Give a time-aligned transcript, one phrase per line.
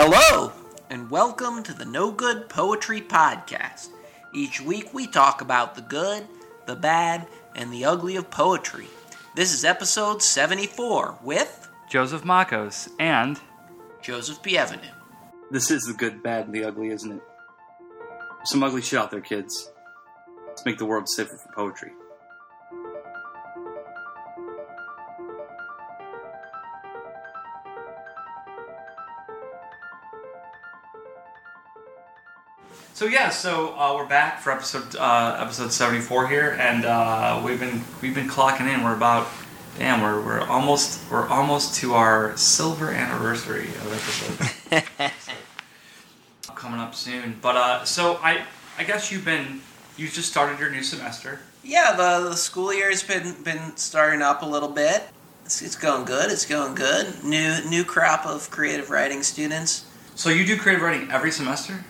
[0.00, 0.52] Hello,
[0.90, 3.88] and welcome to the No Good Poetry Podcast.
[4.32, 6.24] Each week we talk about the good,
[6.66, 8.86] the bad, and the ugly of poetry.
[9.34, 13.40] This is episode 74 with Joseph Makos and
[14.00, 14.88] Joseph Bienvenu.
[15.50, 17.22] This is the good, bad, and the ugly, isn't it?
[18.44, 19.72] Some ugly shit out there, kids.
[20.46, 21.90] Let's make the world safer for poetry.
[32.98, 37.40] So yeah, so uh, we're back for episode uh, episode seventy four here, and uh,
[37.44, 38.82] we've been we've been clocking in.
[38.82, 39.28] We're about
[39.78, 45.12] damn, we're we're almost we're almost to our silver anniversary of episode.
[46.56, 48.42] Coming up soon, but uh, so I
[48.76, 49.60] I guess you've been
[49.96, 51.38] you just started your new semester.
[51.62, 55.04] Yeah, the, the school year's been been starting up a little bit.
[55.44, 56.32] It's, it's going good.
[56.32, 57.22] It's going good.
[57.22, 59.86] New new crop of creative writing students.
[60.16, 61.84] So you do creative writing every semester?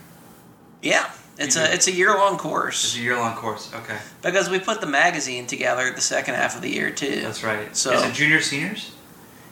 [0.82, 1.72] Yeah, it's You a do.
[1.72, 2.84] it's a year long course.
[2.84, 3.72] It's a year long course.
[3.74, 7.20] Okay, because we put the magazine together the second half of the year too.
[7.22, 7.76] that's right.
[7.76, 8.92] So- is it junior seniors?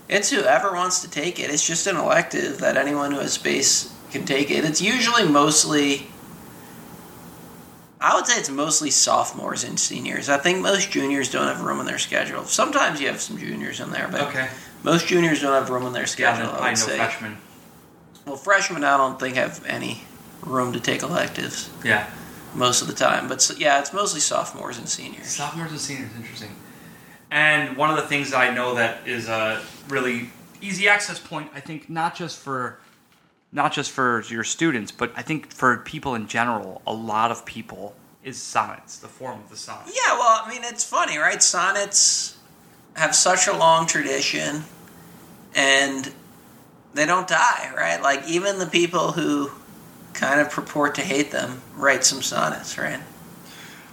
[0.08, 1.50] It's whoever wants to take it.
[1.50, 4.64] It's just an elective that anyone who has space can take it.
[4.64, 6.06] It's usually mostly.
[8.00, 10.28] I would say it's mostly sophomores and seniors.
[10.28, 12.44] I think most juniors don't have room in their schedule.
[12.44, 14.48] Sometimes you have some juniors in there, but Okay.
[14.82, 16.46] most juniors don't have room in their schedule.
[16.52, 16.96] then I I would know say.
[16.98, 17.38] freshmen.
[18.26, 20.04] Well, freshmen I don't think have any
[20.42, 22.06] room to take electives Yeah.
[22.54, 23.28] most of the time.
[23.28, 25.26] But s- yeah, it's mostly sophomores and seniors.
[25.28, 26.54] Sophomores and seniors, interesting.
[27.30, 31.50] And one of the things that I know that is a really easy access point,
[31.54, 32.78] I think, not just for
[33.52, 37.44] not just for your students, but I think for people in general, a lot of
[37.46, 39.86] people is sonnets, the form of the sonnet.
[39.94, 41.42] Yeah, well, I mean, it's funny, right?
[41.42, 42.36] Sonnets
[42.94, 44.64] have such a long tradition,
[45.54, 46.12] and
[46.94, 48.02] they don't die, right?
[48.02, 49.50] Like even the people who
[50.16, 53.00] kind of purport to hate them write some sonnets, right?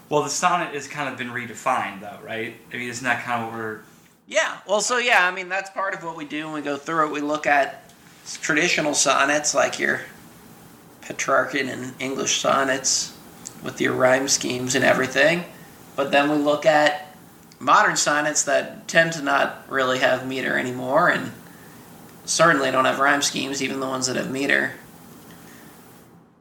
[0.10, 2.56] Well, the sonnet has kind of been redefined, though, right?
[2.72, 3.80] I mean, isn't that kind of what we're
[4.28, 4.58] Yeah.
[4.68, 7.08] Well, so yeah, I mean, that's part of what we do when we go through
[7.08, 7.12] it.
[7.12, 7.92] We look at
[8.42, 10.02] traditional sonnets like your
[11.02, 13.18] Petrarchan and English sonnets
[13.62, 15.44] with your rhyme schemes and everything,
[15.96, 17.16] but then we look at
[17.60, 21.32] modern sonnets that tend to not really have meter anymore and
[22.26, 24.74] certainly don't have rhyme schemes, even the ones that have meter.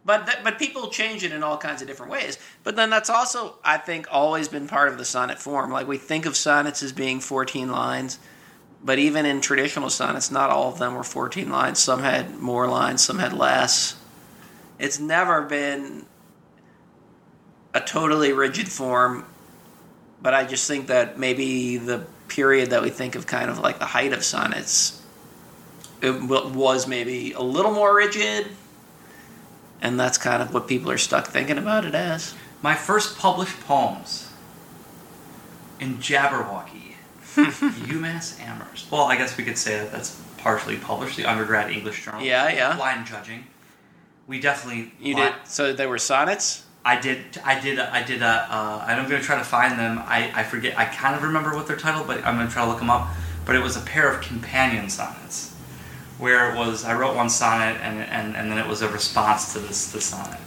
[0.05, 2.39] But th- but people change it in all kinds of different ways.
[2.65, 5.71] But then that's also, I think, always been part of the sonnet form.
[5.71, 8.19] Like we think of sonnets as being 14 lines,
[8.83, 11.79] but even in traditional sonnets, not all of them were 14 lines.
[11.79, 13.97] Some had more lines, some had less.
[14.79, 16.05] It's never been
[17.73, 19.25] a totally rigid form,
[20.21, 23.79] but I just think that maybe the period that we think of kind of like
[23.79, 25.03] the height of sonnets
[26.01, 28.47] it wa- was maybe a little more rigid
[29.83, 32.35] and that's kind of what people are stuck thinking about it as.
[32.63, 34.31] My first published poems
[35.81, 36.95] in Jabberwocky,
[37.35, 38.91] UMass Amherst.
[38.91, 42.23] Well, I guess we could say that that's partially published, the undergrad English journal.
[42.23, 42.77] Yeah, yeah.
[42.77, 43.45] Blind judging.
[44.29, 44.93] We definitely.
[45.01, 46.65] You li- did so they were sonnets.
[46.85, 47.19] I did.
[47.45, 47.79] I did.
[47.81, 48.23] I did.
[48.23, 49.99] A, uh, I'm going to try to find them.
[50.05, 50.79] I, I forget.
[50.79, 52.91] I kind of remember what they're titled, but I'm going to try to look them
[52.91, 53.09] up.
[53.45, 55.52] But it was a pair of companion sonnets,
[56.23, 56.85] where it was.
[56.85, 60.01] I wrote one sonnet, and and, and then it was a response to this the
[60.01, 60.39] sonnet.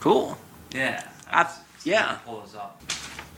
[0.00, 0.36] Cool.
[0.72, 1.02] Yeah.
[1.30, 1.52] I-
[1.84, 2.18] yeah.
[2.24, 2.82] Pull those up.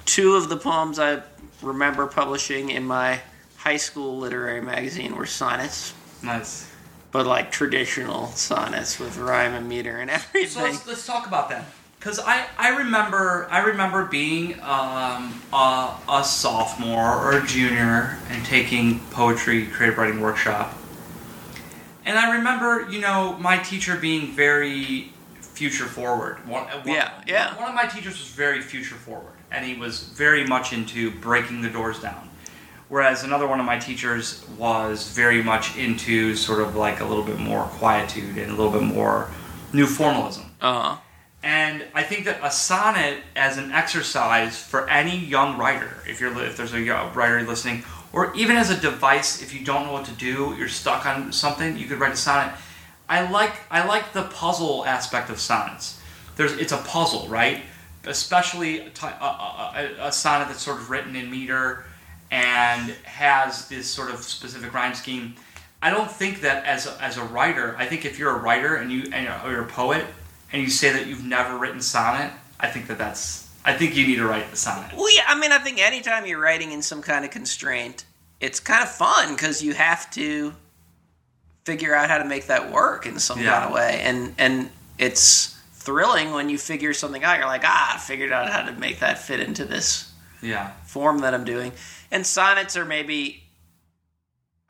[0.05, 1.23] Two of the poems I
[1.63, 3.21] remember publishing in my
[3.57, 5.93] high school literary magazine were sonnets,
[6.23, 6.67] Nice.
[7.13, 10.63] but like traditional sonnets with rhyme and meter and So everything.
[10.63, 11.65] let's, let's talk about them.
[11.99, 18.45] Because I, I remember I remember being um, a, a sophomore or a junior and
[18.47, 20.75] taking poetry creative writing workshop,
[22.11, 26.37] and I remember you know my teacher being very future forward.
[26.49, 27.57] One, one, Yeah, yeah.
[27.57, 31.63] One of my teachers was very future forward, and he was very much into breaking
[31.63, 32.29] the doors down.
[32.89, 37.23] Whereas another one of my teachers was very much into sort of like a little
[37.23, 39.31] bit more quietude and a little bit more
[39.73, 40.51] new formalism.
[40.61, 40.97] Uh huh.
[41.43, 46.37] And I think that a sonnet as an exercise for any young writer, if you're
[46.43, 46.83] if there's a
[47.15, 50.69] writer listening, or even as a device, if you don't know what to do, you're
[50.69, 52.53] stuck on something, you could write a sonnet.
[53.09, 56.01] I like I like the puzzle aspect of sonnets.
[56.37, 57.63] There's it's a puzzle, right?
[58.05, 61.85] Especially a, a, a, sonnet that's sort of written in meter
[62.31, 65.35] and has this sort of specific rhyme scheme.
[65.83, 67.75] I don't think that as a, as a writer.
[67.79, 70.05] I think if you're a writer and you and you're, you're a poet
[70.53, 73.40] and you say that you've never written sonnet, I think that that's.
[73.65, 74.93] I think you need to write the sonnet.
[74.97, 78.05] Well, yeah, I mean, I think anytime you're writing in some kind of constraint,
[78.41, 80.55] it's kind of fun because you have to
[81.65, 83.53] figure out how to make that work in some Yeah.
[83.53, 84.01] kind of way.
[84.03, 87.39] And and it's thrilling when you figure something out.
[87.39, 90.11] You're like, ah, I figured out how to make that fit into this
[90.41, 90.71] Yeah.
[90.87, 91.73] form that I'm doing.
[92.11, 93.45] And sonnets are maybe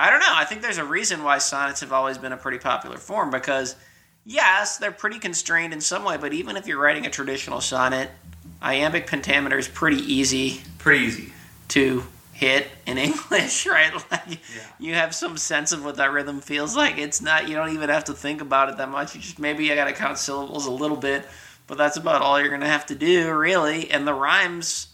[0.00, 0.32] I don't know.
[0.32, 3.76] I think there's a reason why sonnets have always been a pretty popular form because
[4.24, 8.10] yes, they're pretty constrained in some way, but even if you're writing a traditional sonnet,
[8.62, 11.32] iambic pentameter is pretty easy Pretty easy.
[11.68, 13.92] to hit in English, right?
[14.10, 14.62] Like Yeah.
[14.78, 16.98] you have some sense of what that rhythm feels like.
[16.98, 19.14] It's not you don't even have to think about it that much.
[19.14, 21.26] You just maybe you got to count syllables a little bit,
[21.66, 23.90] but that's about all you're going to have to do, really.
[23.90, 24.86] And the rhymes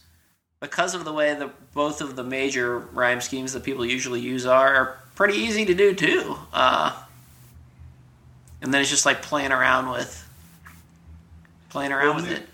[0.61, 4.45] because of the way the both of the major rhyme schemes that people usually use
[4.47, 6.37] are, are pretty easy to do too.
[6.53, 6.93] Uh,
[8.63, 10.27] and then it's just like playing around with
[11.69, 12.49] playing around Well, with it- it.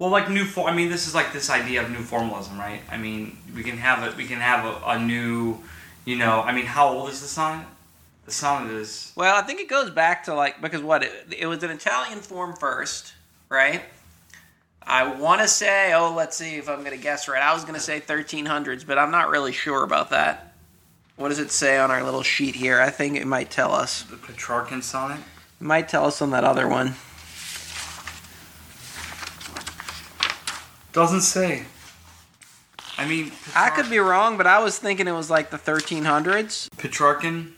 [0.00, 0.66] Well, like new form.
[0.66, 2.80] I mean, this is like this idea of new formalism, right?
[2.90, 4.16] I mean, we can have it.
[4.16, 5.58] We can have a, a new,
[6.06, 6.40] you know.
[6.40, 7.66] I mean, how old is the sonnet?
[8.24, 11.46] The sonnet is Well, I think it goes back to like because what it, it
[11.46, 13.12] was an Italian form first,
[13.50, 13.82] right?
[14.82, 17.42] I want to say, oh, let's see if I'm going to guess right.
[17.42, 20.54] I was going to say 1300s, but I'm not really sure about that.
[21.16, 22.80] What does it say on our little sheet here?
[22.80, 24.04] I think it might tell us.
[24.04, 25.20] the Petrarchan sonnet.
[25.60, 26.94] It might tell us on that other one.
[30.92, 31.64] Doesn't say.
[32.98, 36.68] I mean, I could be wrong, but I was thinking it was like the 1300s
[36.76, 37.52] Petrarchan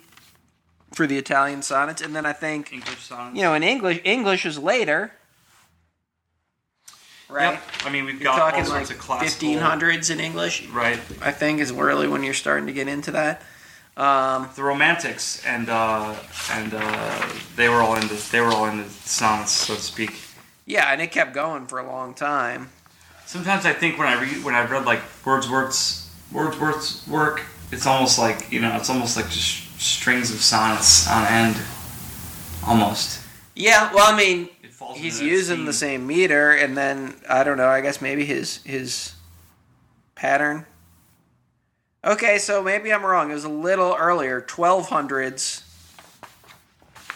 [0.93, 3.34] for the Italian sonnets, and then I think English sonnet.
[3.34, 5.12] you know in English English is later,
[7.29, 7.55] right?
[7.55, 7.62] Yep.
[7.87, 9.49] I mean, we've You're got all talking sorts like of classical.
[9.49, 10.69] 1500s in English.
[10.69, 11.00] Right.
[11.23, 13.43] I think is really when you're starting to get into that.
[13.96, 16.14] Um, The Romantics and uh,
[16.52, 17.26] and uh,
[17.56, 20.12] they were all into they were all into sonnets, so to speak.
[20.67, 22.70] yeah, and it kept going for a long time.
[23.32, 27.40] Sometimes I think when I read when I've read like Wordsworth's Wordsworth's work,
[27.70, 31.56] it's almost like you know it's almost like just strings of sonnets on end,
[32.67, 33.25] almost.
[33.55, 34.50] Yeah, well, I mean,
[34.94, 37.69] he's using the same meter, and then I don't know.
[37.69, 39.14] I guess maybe his his
[40.14, 40.67] pattern.
[42.05, 43.31] Okay, so maybe I'm wrong.
[43.31, 45.62] It was a little earlier, 1200s.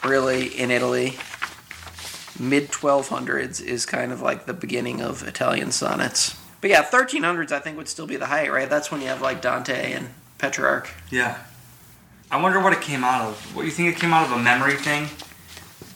[0.03, 1.19] Really, in Italy,
[2.39, 6.37] mid 1200s is kind of like the beginning of Italian sonnets.
[6.61, 8.69] But yeah, 1300s I think would still be the height, right?
[8.69, 10.91] That's when you have like Dante and Petrarch.
[11.11, 11.39] Yeah.
[12.31, 13.57] I wonder what it came out of.
[13.57, 15.09] What you think it came out of a memory thing?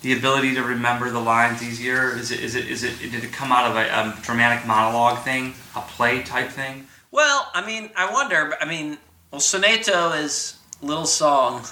[0.03, 2.17] The ability to remember the lines easier?
[2.17, 5.25] Is it is it is it did it come out of a, a dramatic monologue
[5.25, 6.87] thing, a play type thing?
[7.11, 8.55] Well, I mean, I wonder.
[8.61, 8.99] I mean,
[9.31, 11.65] well, soneto is little song,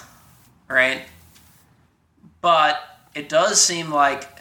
[0.69, 1.03] right?
[2.41, 2.81] But
[3.14, 4.38] it does seem like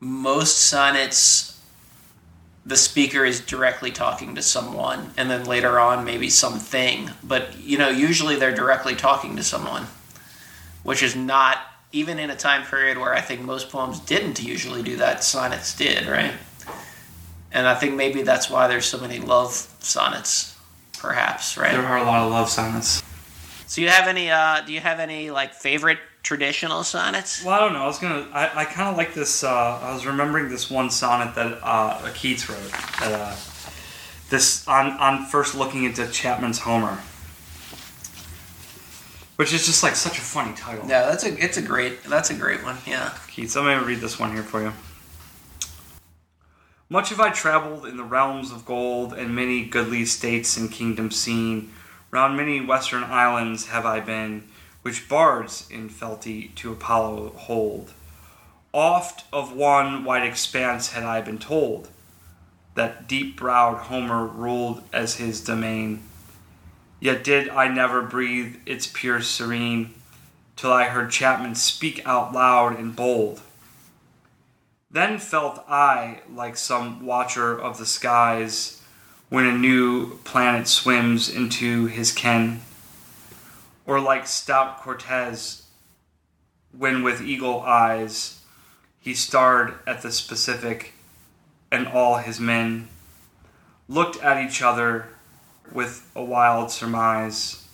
[0.00, 1.60] most sonnets,
[2.64, 7.10] the speaker is directly talking to someone, and then later on, maybe something.
[7.22, 9.86] But, you know, usually they're directly talking to someone,
[10.82, 11.58] which is not,
[11.92, 15.76] even in a time period where I think most poems didn't usually do that, sonnets
[15.76, 16.32] did, right?
[17.52, 20.56] And I think maybe that's why there's so many love sonnets,
[20.98, 21.72] perhaps, right?
[21.72, 23.02] There are a lot of love sonnets.
[23.66, 24.30] So you have any?
[24.30, 27.44] Uh, do you have any like favorite traditional sonnets?
[27.44, 27.82] Well, I don't know.
[27.82, 28.26] I was gonna.
[28.32, 29.44] I, I kind of like this.
[29.44, 32.70] Uh, I was remembering this one sonnet that uh, Keats wrote.
[33.00, 33.36] That, uh,
[34.30, 37.00] this on on first looking into Chapman's Homer,
[39.36, 40.88] which is just like such a funny title.
[40.88, 42.78] Yeah, that's a it's a great that's a great one.
[42.86, 43.12] Yeah.
[43.28, 43.56] Keats.
[43.56, 44.72] I'm gonna read this one here for you.
[46.88, 51.14] Much have I travelled in the realms of gold, and many goodly states and kingdoms
[51.14, 51.70] seen.
[52.10, 54.48] Round many western islands have I been,
[54.82, 57.92] which bards in fealty to Apollo hold.
[58.72, 61.88] Oft of one wide expanse had I been told,
[62.74, 66.02] that deep browed Homer ruled as his domain.
[67.00, 69.92] Yet did I never breathe its pure serene,
[70.56, 73.40] till I heard Chapman speak out loud and bold.
[74.90, 78.82] Then felt I like some watcher of the skies
[79.28, 82.60] when a new planet swims into his ken,
[83.90, 85.64] or like stout Cortez
[86.70, 88.40] when with eagle eyes
[89.00, 90.94] he starred at the Pacific
[91.72, 92.86] and all his men
[93.88, 95.08] looked at each other
[95.72, 97.66] with a wild surmise,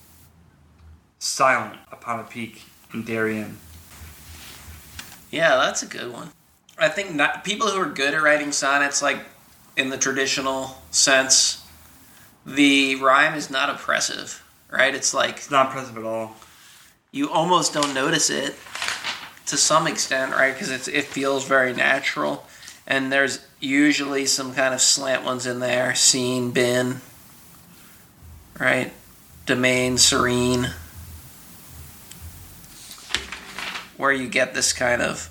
[1.18, 2.62] silent upon a peak
[2.94, 3.58] in Darien.
[5.30, 6.30] Yeah, that's a good one.
[6.78, 9.18] I think not, people who are good at writing sonnets, like
[9.76, 11.62] in the traditional sense,
[12.46, 14.94] the rhyme is not oppressive, right?
[14.94, 16.37] It's like It's not impressive at all.
[17.12, 18.54] you almost don't notice it
[19.46, 20.52] to some extent, right?
[20.52, 22.46] Because it's it feels very natural,
[22.87, 25.94] and there's usually some kind of slant ones in there.
[25.94, 27.00] Seen, bin,
[28.58, 28.92] right?
[29.46, 30.70] Domain, serene.
[33.96, 35.30] where you get this kind of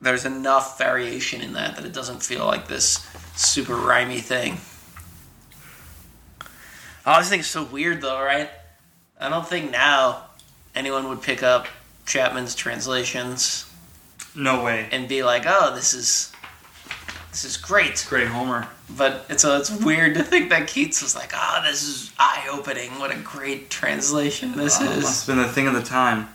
[0.00, 3.06] there's enough variation in that that it doesn't feel like this
[3.36, 4.58] super rhymy thing.
[7.10, 8.48] I always think it's so weird though, right?
[9.20, 10.26] I don't think now
[10.76, 11.66] anyone would pick up
[12.06, 13.68] Chapman's translations
[14.36, 14.88] No way.
[14.92, 16.30] and be like, "Oh, this is
[17.32, 18.68] this is great." Great Homer.
[18.88, 22.46] But it's so it's weird to think that Keats was like, "Oh, this is eye
[22.48, 22.96] opening.
[23.00, 26.28] What a great translation this Uh, is." must have been the thing of the time.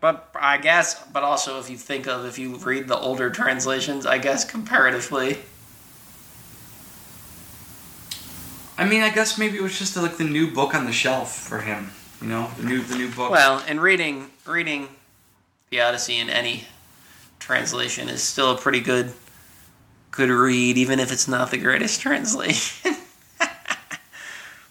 [0.00, 4.04] But I guess, but also if you think of if you read the older translations,
[4.04, 5.38] I guess comparatively,
[8.78, 11.34] I mean, I guess maybe it was just like the new book on the shelf
[11.34, 11.90] for him.
[12.20, 13.30] You know, the new the new book.
[13.30, 14.88] well, and reading reading
[15.70, 16.64] the Odyssey in any
[17.38, 19.12] translation is still a pretty good
[20.10, 22.96] good read, even if it's not the greatest translation.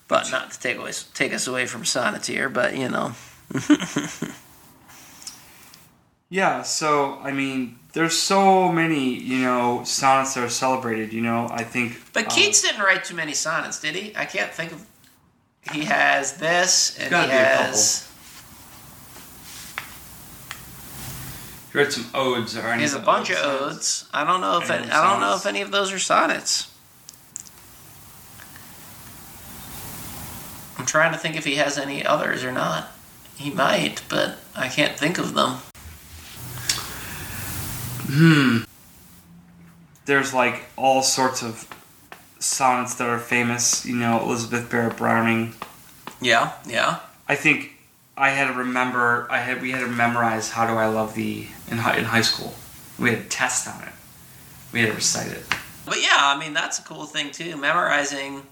[0.07, 3.13] but not to take away take us away from sonneteer, but you know.
[6.29, 11.13] Yeah, so I mean, there's so many, you know, sonnets that are celebrated.
[11.13, 12.01] You know, I think.
[12.13, 14.15] But uh, Keats didn't write too many sonnets, did he?
[14.15, 14.86] I can't think of.
[15.72, 17.38] He has this, and he be a couple.
[17.38, 18.12] has.
[21.72, 24.08] he wrote some odes or any He has a bunch of odes.
[24.13, 26.72] I don't know if any, I don't know if any of those are sonnets.
[30.77, 32.91] I'm trying to think if he has any others or not.
[33.38, 35.58] He might, but I can't think of them.
[38.07, 38.63] Hmm.
[40.05, 41.67] There's like all sorts of
[42.39, 43.85] sonnets that are famous.
[43.85, 45.53] You know, Elizabeth Barrett Browning.
[46.21, 47.00] Yeah, yeah.
[47.27, 47.71] I think
[48.17, 49.27] I had to remember.
[49.29, 52.21] I had we had to memorize "How Do I Love Thee" in high, in high
[52.21, 52.53] school.
[53.00, 53.93] We had a test on it.
[54.71, 55.43] We had to recite it.
[55.85, 57.57] But yeah, I mean that's a cool thing too.
[57.57, 58.43] Memorizing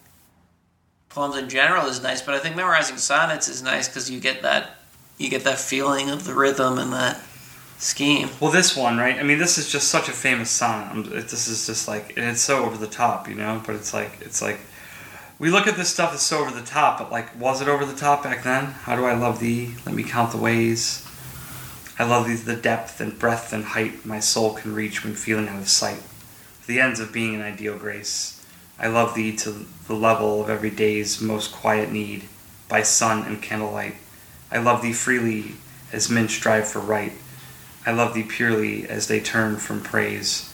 [1.09, 4.41] poems in general is nice, but I think memorizing sonnets is nice because you get
[4.41, 4.77] that
[5.17, 7.21] you get that feeling of the rhythm and that
[7.77, 8.29] scheme.
[8.39, 9.17] Well, this one, right?
[9.17, 12.41] I mean, this is just such a famous it- This is just like, and it's
[12.41, 13.61] so over the top, you know.
[13.65, 14.59] But it's like, it's like,
[15.39, 17.85] we look at this stuff as so over the top, but like, was it over
[17.85, 18.65] the top back then?
[18.65, 19.75] How do I love thee?
[19.85, 21.05] Let me count the ways.
[21.99, 25.47] I love thee the depth and breadth and height my soul can reach when feeling
[25.47, 26.01] out of sight.
[26.65, 28.43] The ends of being an ideal grace.
[28.79, 32.27] I love thee to the level of every day's most quiet need,
[32.67, 33.95] by sun and candlelight.
[34.51, 35.53] I love thee freely
[35.91, 37.13] as men strive for right.
[37.85, 40.49] I love thee purely as they turn from praise.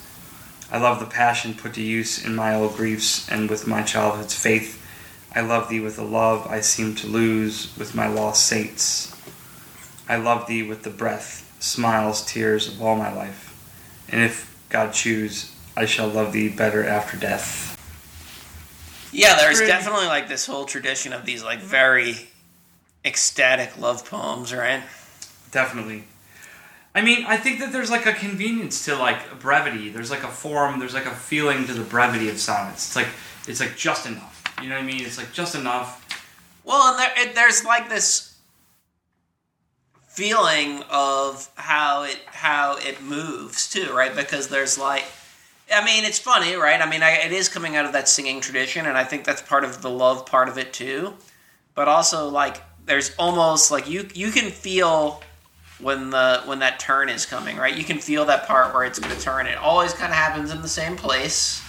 [0.71, 4.35] I love the passion put to use in my old griefs and with my childhood's
[4.35, 4.75] faith.
[5.35, 9.15] I love thee with a love I seem to lose with my lost saints.
[10.07, 13.45] I love thee with the breath, smiles, tears of all my life.
[14.09, 17.75] And if God choose, I shall love thee better after death.
[19.11, 22.15] Yeah, there's Pretty- definitely like this whole tradition of these like very
[23.05, 24.83] ecstatic love poems, right?
[25.51, 26.03] Definitely.
[26.99, 29.87] I mean, I think that there's like a convenience to like brevity.
[29.87, 30.79] There's like a form.
[30.79, 32.87] There's like a feeling to the brevity of sonnets.
[32.87, 33.07] It's like
[33.47, 34.43] it's like just enough.
[34.61, 35.05] You know what I mean?
[35.05, 36.05] It's like just enough.
[36.65, 38.37] Well, and there, it, there's like this
[40.09, 44.13] feeling of how it how it moves too, right?
[44.13, 45.05] Because there's like,
[45.73, 46.81] I mean, it's funny, right?
[46.81, 49.41] I mean, I, it is coming out of that singing tradition, and I think that's
[49.41, 51.13] part of the love part of it too.
[51.75, 55.21] But also, like, there's almost like you you can feel
[55.79, 57.75] when the when that turn is coming, right?
[57.75, 59.47] You can feel that part where it's going to turn.
[59.47, 61.61] It always kind of happens in the same place.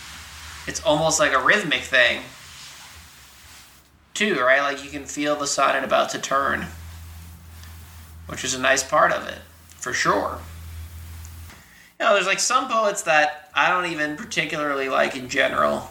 [0.67, 2.23] It's almost like a rhythmic thing
[4.15, 4.61] too, right?
[4.61, 6.67] Like you can feel the sonnet about to turn,
[8.27, 9.39] which is a nice part of it,
[9.77, 10.41] for sure.
[11.99, 15.89] You know, there's like some poets that I don't even particularly like in general,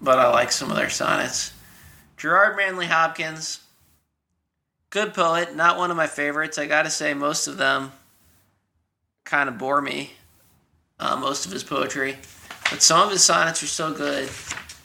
[0.00, 1.52] but I like some of their sonnets.
[2.16, 3.60] Gerard Manley Hopkins,
[4.90, 6.58] good poet, not one of my favorites.
[6.58, 7.92] I gotta say, most of them
[9.24, 10.12] kind of bore me,
[10.98, 12.16] uh, most of his poetry.
[12.70, 14.28] But some of his sonnets are so good.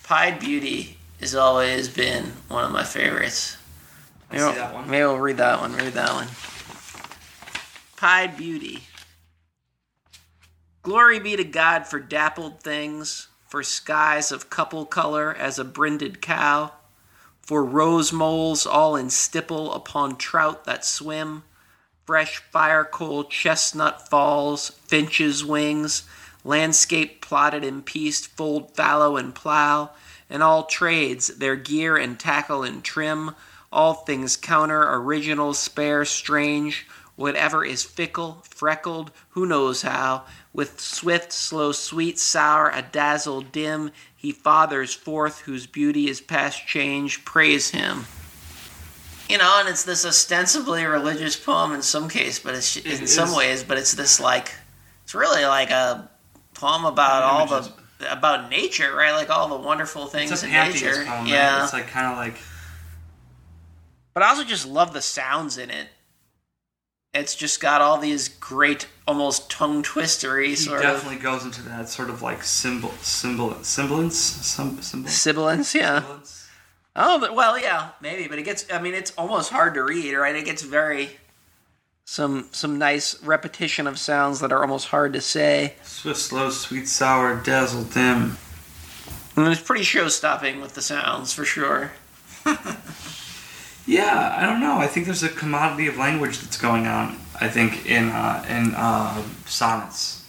[0.03, 3.57] Pied Beauty has always been one of my favorites.
[4.29, 4.89] That one.
[4.89, 5.73] Maybe we'll read that one.
[5.73, 6.27] Read that one.
[7.97, 8.83] Pied Beauty.
[10.83, 16.21] Glory be to God for dappled things, for skies of couple color as a brinded
[16.21, 16.71] cow,
[17.51, 21.43] for rose moles all in stipple upon trout that swim,
[22.05, 26.03] fresh fire coal chestnut falls, finches' wings,
[26.45, 29.89] landscape plotted in pieced fold fallow and plow,
[30.29, 33.35] and all trades, their gear and tackle and trim,
[33.69, 41.31] all things counter, original, spare, strange, whatever is fickle, freckled, who knows how, with swift,
[41.31, 47.69] slow, sweet, sour, a dazzle dim, he fathers forth whose beauty is past change, praise
[47.71, 48.05] him.
[49.29, 53.07] you know, and it's this ostensibly religious poem in some case, but it's It in
[53.07, 54.51] some ways, but it's this like
[55.03, 56.09] it's really like a
[56.53, 57.71] poem about all the
[58.11, 59.13] about nature, right?
[59.13, 60.93] Like all the wonderful things It's a in nature.
[61.05, 61.27] poem, right?
[61.27, 62.35] yeah, It's like kind of like
[64.13, 65.87] but I also just love the sounds in it.
[67.13, 71.89] It's just got all these great, almost tongue twistery he sort definitely goes into that
[71.89, 75.75] sort of like symbol symbol semblance some symbol sibilance.
[75.75, 75.99] Yeah.
[75.99, 76.47] semblance.
[76.95, 78.65] Oh, well, yeah, maybe, but it gets.
[78.71, 80.35] I mean, it's almost hard to read, right?
[80.35, 81.17] It gets very
[82.05, 85.75] some some nice repetition of sounds that are almost hard to say.
[85.83, 88.37] Swift, slow, sweet, sour, dazzle, dim.
[89.35, 91.91] And it's pretty show stopping with the sounds for sure.
[93.87, 94.77] Yeah, I don't know.
[94.77, 97.17] I think there's a commodity of language that's going on.
[97.39, 100.19] I think in uh, in uh, sonnets.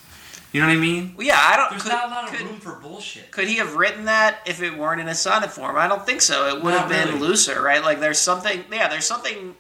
[0.52, 1.14] You know what I mean?
[1.16, 1.70] Well, yeah, I don't.
[1.70, 3.30] There's could, not a lot of could, room for bullshit.
[3.30, 5.76] could he have written that if it weren't in a sonnet form?
[5.76, 6.48] I don't think so.
[6.48, 7.28] It would Not have been really.
[7.28, 7.82] looser, right?
[7.82, 8.64] Like there's something.
[8.70, 9.54] Yeah, there's something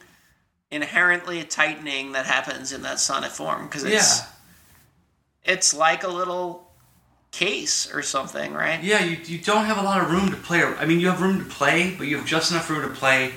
[0.70, 4.26] inherently tightening that happens in that sonnet form because it's Yeah,
[5.44, 6.70] it's like a little
[7.30, 8.82] case or something, right?
[8.82, 9.02] yeah.
[9.04, 10.62] You, you don't have a lot of room to play.
[10.62, 13.32] I mean, you have room to play, but you have just enough room to play.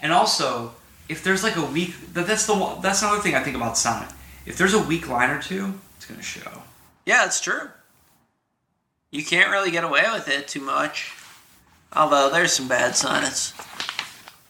[0.00, 0.74] And also,
[1.08, 3.76] if there's like a weak, that, that's the one- that's another thing I think about
[3.78, 4.10] sonnet.
[4.44, 6.62] If there's a weak line or two, it's gonna show.
[7.04, 7.70] Yeah, it's true.
[9.10, 11.12] You can't really get away with it too much.
[11.92, 13.54] Although there's some bad sonnets.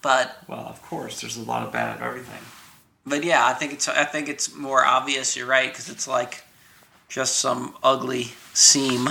[0.02, 2.40] But Well, of course, there's a lot of bad of everything.
[3.04, 6.42] but yeah, I think it's I think it's more obvious you're right cuz it's like
[7.08, 9.08] just some ugly seam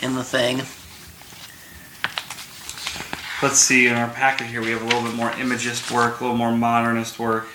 [0.00, 0.62] in the thing.
[3.44, 6.24] Let's see, in our packet here, we have a little bit more imagist work, a
[6.24, 7.46] little more modernist work.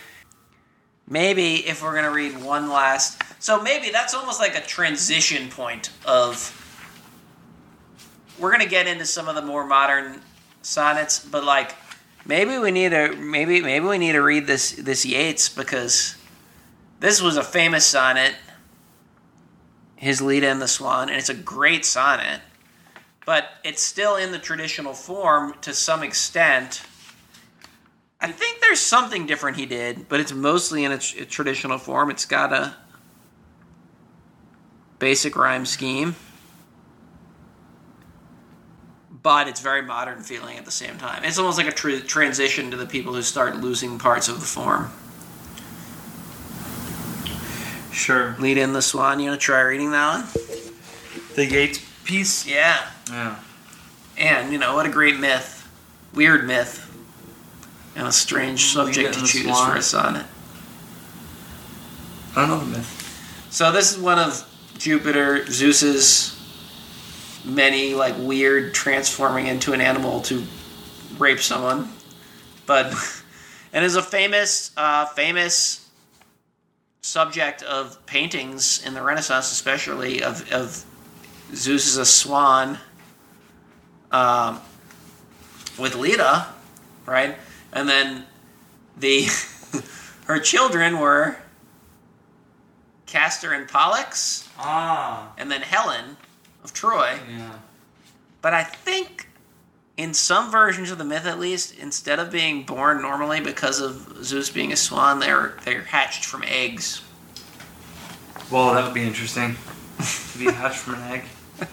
[1.08, 5.50] Maybe if we're going to read one last So maybe that's almost like a transition
[5.50, 6.54] point of
[8.38, 10.22] we're going to get into some of the more modern
[10.62, 11.76] sonnets, but like
[12.24, 16.16] maybe we need to maybe maybe we need to read this this Yeats because
[17.00, 18.36] this was a famous sonnet
[19.96, 22.42] his Leda and the Swan and it's a great sonnet
[23.30, 26.82] but it's still in the traditional form to some extent
[28.20, 31.78] I think there's something different he did but it's mostly in a, tr- a traditional
[31.78, 32.76] form it's got a
[34.98, 36.16] basic rhyme scheme
[39.22, 41.26] but it's very modern feeling at the same time.
[41.26, 44.46] It's almost like a tr- transition to the people who start losing parts of the
[44.46, 44.90] form.
[47.92, 48.38] Sure.
[48.40, 49.20] Leda and the Swan.
[49.20, 51.36] You want to try reading that one?
[51.36, 52.48] The Yeats piece?
[52.48, 52.80] Yeah.
[53.10, 53.40] Yeah.
[54.18, 55.68] And, you know, what a great myth.
[56.14, 56.86] Weird myth.
[57.96, 60.26] And a strange subject to choose for a sonnet.
[62.36, 63.48] I don't know the myth.
[63.50, 64.46] So this is one of
[64.78, 66.40] Jupiter, Zeus's
[67.44, 70.44] many like weird transforming into an animal to
[71.18, 71.90] rape someone,
[72.66, 72.94] but
[73.74, 75.90] and is a famous uh, famous
[77.02, 80.86] subject of paintings in the Renaissance, especially of of
[81.54, 82.78] Zeus as a swan
[84.12, 84.60] um,
[85.78, 86.48] with Leda,
[87.06, 87.36] right?
[87.74, 88.26] And then
[88.98, 89.28] the
[90.26, 91.38] her children were
[93.06, 95.32] Castor and Pollux, Ah.
[95.38, 96.18] and then Helen
[96.64, 97.18] of Troy.
[97.30, 97.52] Yeah.
[98.42, 99.28] But I think
[99.98, 104.24] in some versions of the myth, at least, instead of being born normally because of
[104.24, 107.02] Zeus being a swan, they're they're hatched from eggs.
[108.52, 109.56] Well, that would be interesting.
[110.32, 111.24] to be hatched from an egg.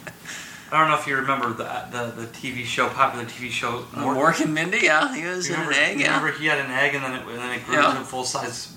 [0.72, 3.78] I don't know if you remember the the, the TV show, popular TV show.
[3.94, 4.16] Uh, Mork.
[4.16, 6.16] Mork and Mindy, yeah, he was remember, an egg, yeah.
[6.16, 7.90] remember he had an egg and then it, and then it grew Yeah.
[7.90, 8.72] into a full size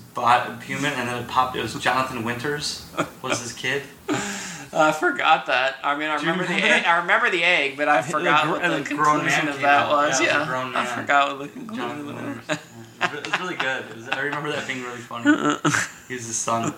[0.64, 1.56] human and then it popped.
[1.56, 2.86] It was Jonathan Winters
[3.22, 3.82] was his kid.
[4.72, 5.76] I forgot that.
[5.82, 6.84] I mean, I you remember the egg.
[6.84, 9.60] I remember the egg, but I forgot gr- what the the grown conclusion man of
[9.62, 9.90] that out.
[9.90, 10.20] was.
[10.20, 12.58] Yeah, was Yeah, grown I forgot what the conclusion of that.
[13.00, 13.96] Was it was really good.
[13.96, 15.24] Was, I remember that being really funny.
[16.06, 16.72] He was his son.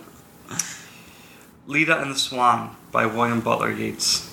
[1.67, 4.32] Leda and the Swan by William Butler Yeats.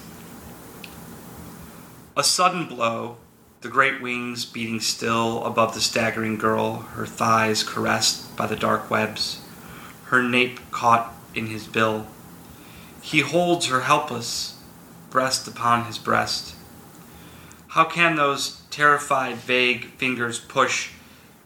[2.19, 3.15] A sudden blow,
[3.61, 8.91] the great wings beating still above the staggering girl, her thighs caressed by the dark
[8.91, 9.39] webs,
[10.07, 12.07] her nape caught in his bill.
[13.01, 14.61] He holds her helpless,
[15.09, 16.55] breast upon his breast.
[17.69, 20.91] How can those terrified, vague fingers push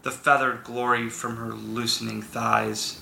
[0.02, 3.00] the feathered glory from her loosening thighs?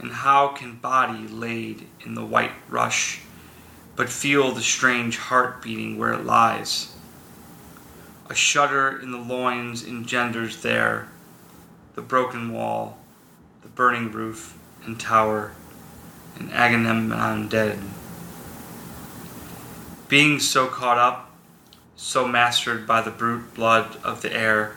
[0.00, 3.20] And how can body laid in the white rush
[3.98, 6.94] but feel the strange heart beating where it lies?
[8.30, 11.08] A shudder in the loins engenders there
[11.96, 12.96] the broken wall,
[13.62, 15.50] the burning roof and tower,
[16.38, 17.76] and Agamemnon dead.
[20.06, 21.32] Being so caught up,
[21.96, 24.76] so mastered by the brute blood of the air,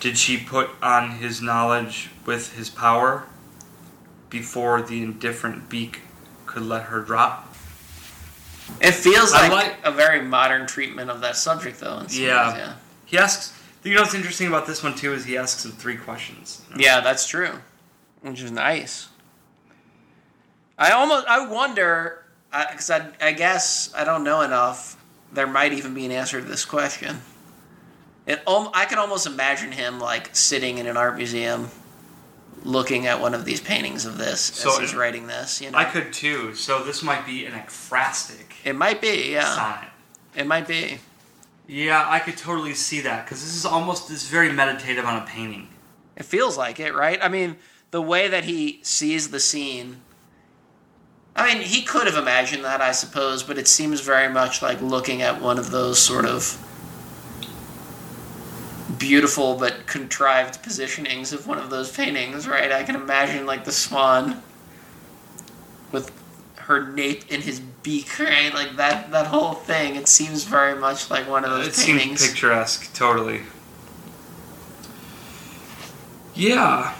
[0.00, 3.24] Did she put on his knowledge with his power
[4.28, 6.02] before the indifferent beak
[6.44, 7.51] could let her drop?
[8.80, 11.98] It feels I like, like- a very modern treatment of that subject, though.
[11.98, 12.48] in some Yeah.
[12.48, 12.72] ways, yeah.
[13.06, 13.52] He asks.
[13.84, 16.62] You know what's interesting about this one too is he asks him three questions.
[16.76, 17.60] Yeah, that's true,
[18.20, 19.08] which is nice.
[20.78, 24.96] I almost, I wonder, because I, I guess I don't know enough.
[25.32, 27.22] There might even be an answer to this question.
[28.26, 31.68] It, I can almost imagine him like sitting in an art museum,
[32.64, 35.60] looking at one of these paintings of this So as he's it- writing this.
[35.60, 36.54] You know, I could too.
[36.54, 39.88] So this might be an ekphrastic it might be, yeah, sonnet.
[40.36, 40.98] it might be.
[41.66, 45.24] Yeah, I could totally see that because this is almost this very meditative on a
[45.26, 45.68] painting.
[46.16, 47.18] It feels like it, right?
[47.22, 47.56] I mean,
[47.90, 50.00] the way that he sees the scene.
[51.34, 54.80] I mean, he could have imagined that, I suppose, but it seems very much like
[54.82, 56.58] looking at one of those sort of
[59.02, 62.70] beautiful but contrived positionings of one of those paintings, right?
[62.70, 64.40] I can imagine like the swan
[65.90, 66.12] with
[66.56, 68.54] her nape in his beak, right?
[68.54, 69.96] Like that that whole thing.
[69.96, 72.20] It seems very much like one of those it paintings.
[72.20, 73.40] seems picturesque, totally.
[76.36, 76.94] Yeah.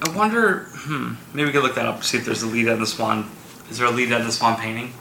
[0.00, 0.68] I wonder.
[0.70, 1.14] Hmm.
[1.34, 2.02] Maybe we could look that up.
[2.02, 3.30] See if there's a Leda and the Swan.
[3.70, 4.94] Is there a Leda and the Swan painting?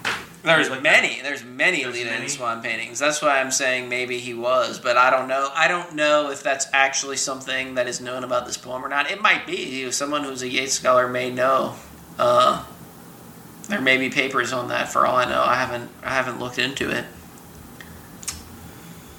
[0.44, 1.20] There's Like- many.
[1.22, 2.22] There's many There's Leda many?
[2.24, 2.98] and Swan paintings.
[2.98, 5.52] That's why I'm saying maybe he was, but I don't know.
[5.54, 9.12] I don't know if that's actually something that is known about this poem or not.
[9.12, 9.92] It might be.
[9.92, 11.76] Someone who's a Yeats scholar may know.
[12.18, 12.64] Uh,
[13.70, 15.44] there may be papers on that for all I know.
[15.44, 15.90] I haven't.
[16.04, 17.06] I haven't looked into it.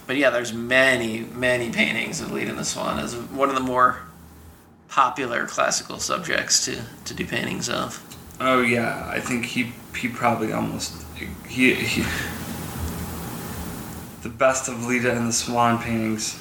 [0.06, 3.60] But yeah, there's many, many paintings of Leda and the Swan as one of the
[3.60, 4.00] more
[4.88, 8.02] popular classical subjects to, to do paintings of.
[8.40, 11.01] Oh yeah, I think he he probably almost
[11.46, 12.02] he, he
[14.22, 16.38] the best of Leda and the Swan paintings.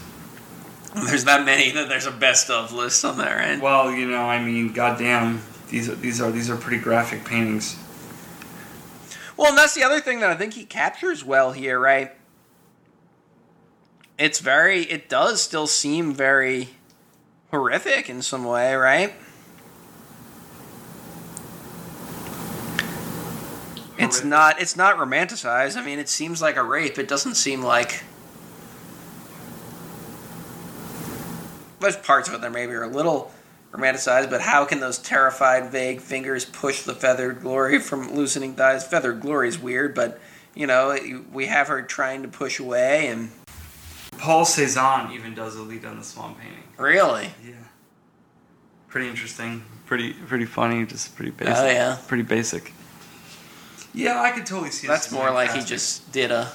[0.93, 3.61] There's that many that there's a best of list on there, right?
[3.61, 7.77] Well, you know, I mean, goddamn, these are these are these are pretty graphic paintings.
[9.37, 12.11] Well, and that's the other thing that I think he captures well here, right?
[14.19, 16.69] It's very, it does still seem very
[17.49, 19.13] horrific in some way, right?
[24.01, 25.77] It's not, it's not romanticized.
[25.77, 26.97] I mean, it seems like a rape.
[26.97, 28.03] It doesn't seem like.
[31.79, 33.31] There's parts of it that maybe are a little
[33.71, 38.85] romanticized, but how can those terrified, vague fingers push the feathered glory from loosening thighs?
[38.85, 40.19] Feathered glory is weird, but
[40.53, 40.95] you know,
[41.31, 43.31] we have her trying to push away, and
[44.17, 46.63] Paul Cézanne even does a Leda and the Swan painting.
[46.77, 47.53] really, Yeah.
[48.89, 49.63] Pretty interesting.
[49.85, 50.85] Pretty pretty funny.
[50.85, 51.55] Just pretty basic.
[51.55, 52.73] oh yeah, Pretty basic.
[53.93, 54.87] Yeah, I could totally see.
[54.87, 56.51] that's more like he just did a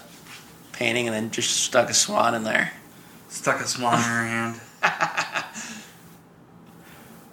[0.73, 2.73] painting and then just stuck a swan in there.
[3.29, 4.61] stuck a swan in her hand.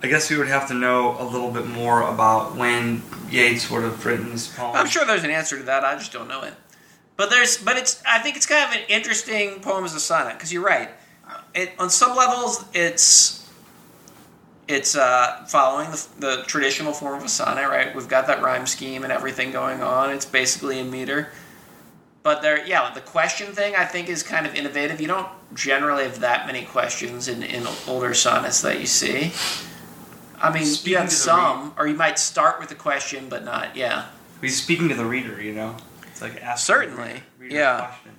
[0.04, 3.84] I guess we would have to know a little bit more about when Yeats would
[3.84, 4.76] have written this poem.
[4.76, 5.86] I'm sure there's an answer to that.
[5.86, 6.54] I just don't know it.
[7.16, 8.04] But there's, but it's.
[8.06, 10.90] I think it's kind of an interesting poem as a sonnet because you're right.
[11.54, 13.43] It on some levels it's
[14.68, 17.94] it's uh, following the, the traditional form of a sonnet, right?
[17.96, 20.10] We've got that rhyme scheme and everything going on.
[20.12, 21.30] It's basically in meter.
[22.24, 25.02] But there, yeah, the question thing I think is kind of innovative.
[25.02, 29.34] You don't generally have that many questions in, in older sonnets that you see.
[30.42, 33.76] I mean, Speaking you have some, or you might start with a question, but not,
[33.76, 34.08] yeah.
[34.42, 35.76] He's speaking to the reader, you know.
[36.08, 37.76] It's like asking Certainly, the reader, yeah.
[37.76, 38.12] a question.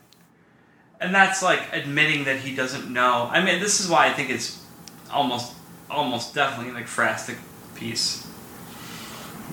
[1.01, 3.29] And that's like admitting that he doesn't know.
[3.31, 4.63] I mean, this is why I think it's
[5.11, 5.55] almost,
[5.90, 7.37] almost definitely an ekphrastic
[7.75, 8.27] piece.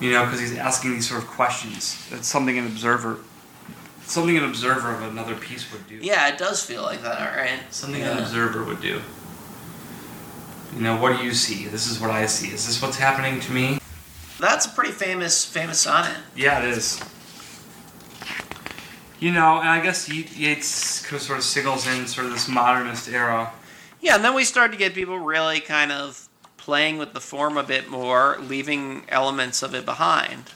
[0.00, 2.08] You know, because he's asking these sort of questions.
[2.10, 3.18] It's something an observer,
[4.02, 5.96] something an observer of another piece would do.
[5.96, 7.60] Yeah, it does feel like that, all right.
[7.70, 8.12] Something yeah.
[8.12, 9.00] an observer would do.
[10.74, 11.66] You know, what do you see?
[11.68, 12.48] This is what I see.
[12.48, 13.78] Is this what's happening to me?
[14.40, 16.16] That's a pretty famous famous sonnet.
[16.34, 17.00] Yeah, it is.
[19.20, 23.08] You know, and I guess Ye- Yeats sort of signals in sort of this modernist
[23.08, 23.52] era.
[24.02, 27.56] Yeah, and then we started to get people really kind of playing with the form
[27.56, 30.50] a bit more, leaving elements of it behind.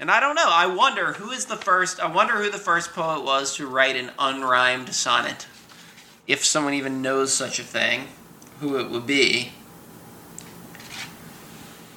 [0.00, 0.46] And I don't know.
[0.46, 1.98] I wonder who is the first.
[1.98, 5.48] I wonder who the first poet was to write an unrhymed sonnet.
[6.28, 8.06] If someone even knows such a thing,
[8.60, 9.52] who it would be.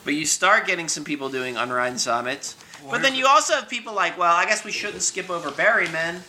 [0.04, 2.56] But you start getting some people doing unrhymed sonnets.
[2.89, 6.22] But then you also have people like, well, I guess we shouldn't skip over Berryman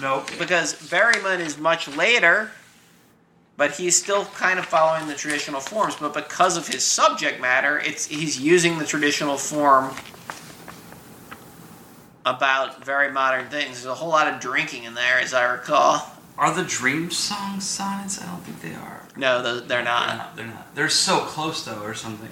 [0.00, 0.30] Nope.
[0.38, 2.50] because Berryman is much later,
[3.56, 5.96] but he's still kind of following the traditional forms.
[5.96, 9.94] But because of his subject matter, it's he's using the traditional form
[12.26, 13.82] about very modern things.
[13.82, 16.10] There's a whole lot of drinking in there, as I recall.
[16.38, 18.20] Are the Dream songs sonnets?
[18.20, 19.06] I don't think they are.
[19.16, 20.16] No, the, they're They're not.
[20.16, 20.36] not.
[20.36, 20.74] They're not.
[20.74, 22.30] They're so close though, or something.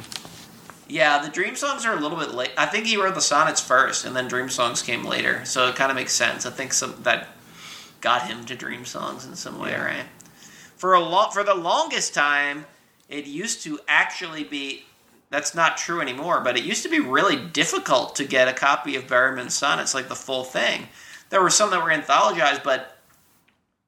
[0.88, 2.50] Yeah, the Dream Songs are a little bit late.
[2.58, 5.42] I think he wrote the sonnets first, and then Dream Songs came later.
[5.44, 6.44] So it kind of makes sense.
[6.44, 7.28] I think some that
[8.02, 9.84] got him to Dream Songs in some way, Yeah.
[9.84, 10.04] right?
[10.82, 12.66] For a lo- for the longest time,
[13.08, 14.82] it used to actually be.
[15.30, 18.96] That's not true anymore, but it used to be really difficult to get a copy
[18.96, 20.88] of Berryman's sonnets, like the full thing.
[21.30, 22.98] There were some that were anthologized, but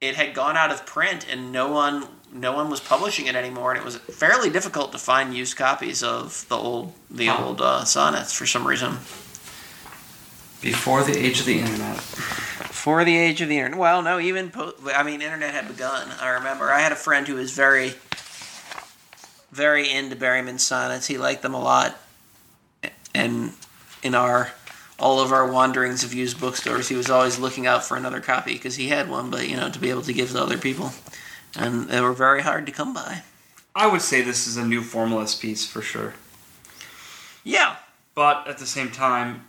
[0.01, 3.73] it had gone out of print, and no one no one was publishing it anymore,
[3.73, 7.85] and it was fairly difficult to find used copies of the old the old uh,
[7.85, 8.93] sonnets for some reason.
[10.63, 11.99] Before the age of the internet.
[12.85, 16.07] For the age of the internet, well, no, even po- I mean, internet had begun.
[16.21, 17.95] I remember I had a friend who was very,
[19.51, 21.07] very into Berryman sonnets.
[21.07, 21.99] He liked them a lot,
[23.15, 23.55] and
[24.03, 24.53] in our
[24.99, 28.53] all of our wanderings of used bookstores, he was always looking out for another copy
[28.53, 30.93] because he had one, but you know, to be able to give to other people,
[31.57, 33.23] and they were very hard to come by.
[33.75, 36.13] I would say this is a new formalist piece for sure.
[37.45, 37.77] Yeah,
[38.15, 39.47] But at the same time,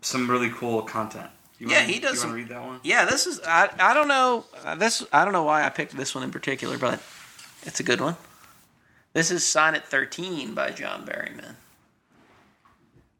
[0.00, 1.30] some really cool content.
[1.62, 2.80] You Yeah, wanna- he does You some- want read that one?
[2.82, 5.96] Yeah, this is I, I don't know uh, this I don't know why I picked
[5.96, 7.00] this one in particular, but
[7.62, 8.16] it's a good one.
[9.12, 11.54] This is Sonnet 13 by John Berryman.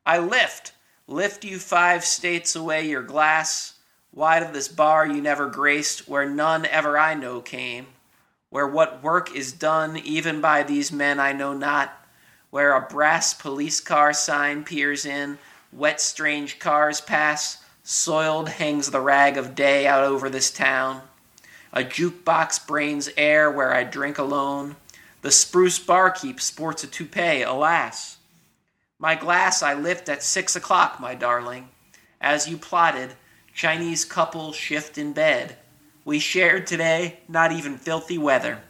[0.05, 0.73] I lift,
[1.07, 3.75] lift you five states away your glass,
[4.13, 7.87] wide of this bar you never graced, where none ever I know came,
[8.51, 11.93] where what work is done even by these men I know not,
[12.51, 15.39] where a brass police car sign peers in,
[15.71, 21.03] wet strange cars pass, soiled hangs the rag of day out over this town.
[21.73, 24.77] A jukebox brains air where I drink alone.
[25.23, 28.19] The spruce barkeep sports a toupee, alas.
[28.99, 31.69] My glass I lift at six o'clock, my darling.
[32.21, 33.15] As you plotted,
[33.55, 35.57] Chinese couple shift in bed.
[36.05, 38.61] We shared today, not even filthy weather.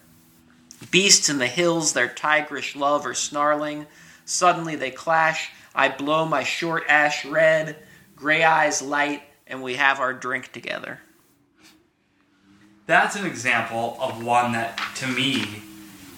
[0.90, 3.86] Beasts in the hills, their tigerish love are snarling.
[4.24, 5.50] Suddenly they clash.
[5.74, 7.76] I blow my short ash red,
[8.22, 11.00] gray eyes light, and we have our drink together.
[12.86, 15.40] That's an example of one that, to me,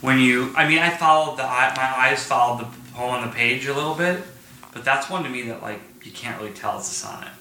[0.03, 3.67] when you, I mean, I followed the, my eyes followed the poem on the page
[3.67, 4.23] a little bit,
[4.75, 7.33] but that's one to me that like you can't really tell it's a sonnet.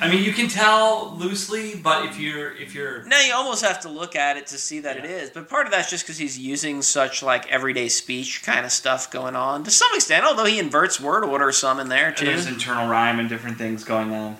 [0.00, 3.80] I mean, you can tell loosely, but if you're if you're Now you almost have
[3.80, 5.10] to look at it to see that it Yeah.
[5.16, 8.72] is, but part of that's just because he's using such like everyday speech kind of
[8.72, 10.24] stuff going on to some extent.
[10.26, 13.84] Although he inverts word order some in there too, there's internal rhyme and different things
[13.84, 14.36] going on.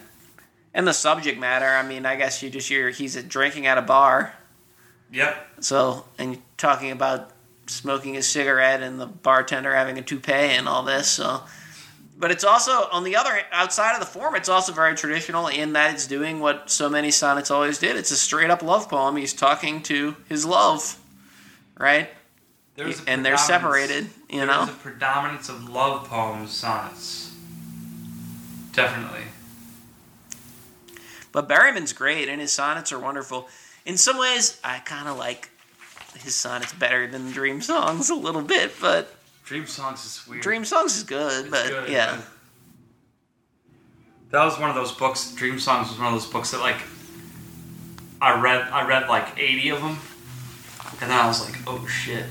[0.74, 1.66] and the subject matter.
[1.66, 4.34] I mean, I guess you just hear he's drinking at a bar,
[5.10, 5.48] Yep.
[5.60, 7.30] so and you're talking about
[7.66, 11.08] smoking a cigarette and the bartender having a toupee and all this.
[11.08, 11.42] So,
[12.18, 15.74] but it's also on the other outside of the form, it's also very traditional in
[15.74, 17.96] that it's doing what so many sonnets always did.
[17.96, 19.16] It's a straight up love poem.
[19.16, 20.98] He's talking to his love,
[21.78, 22.08] right?
[22.74, 24.06] There's and they're separated.
[24.28, 27.34] You there's know, a predominance of love poems, sonnets.
[28.72, 29.22] Definitely.
[31.32, 33.48] but Berryman's great and his sonnets are wonderful.
[33.86, 35.48] In some ways, I kind of like
[36.18, 39.15] his sonnets better than Dream Songs a little bit, but
[39.46, 40.42] Dream Songs is weird.
[40.42, 41.46] Dream Songs is good.
[41.46, 42.26] It's but good, yeah, but-
[44.32, 45.32] That was one of those books.
[45.32, 46.76] Dream Songs was one of those books that like
[48.20, 48.62] I read.
[48.62, 49.98] I read like eighty of them,
[50.90, 52.24] and then I was like, "Oh shit!"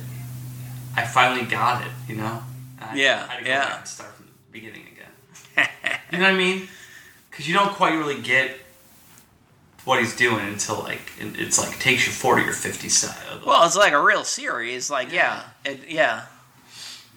[0.98, 1.92] I finally got it.
[2.08, 2.44] You know?
[2.82, 3.66] I, Yeah, I had to go yeah.
[3.70, 5.70] back and start from the beginning again.
[6.12, 6.68] You know what I mean?
[7.30, 8.58] Because you don't quite really get
[9.86, 13.16] what he's doing until like it's like takes you forty or fifty side.
[13.32, 14.90] Uh, well, it's like a real series.
[14.90, 16.24] Like, yeah, it, yeah,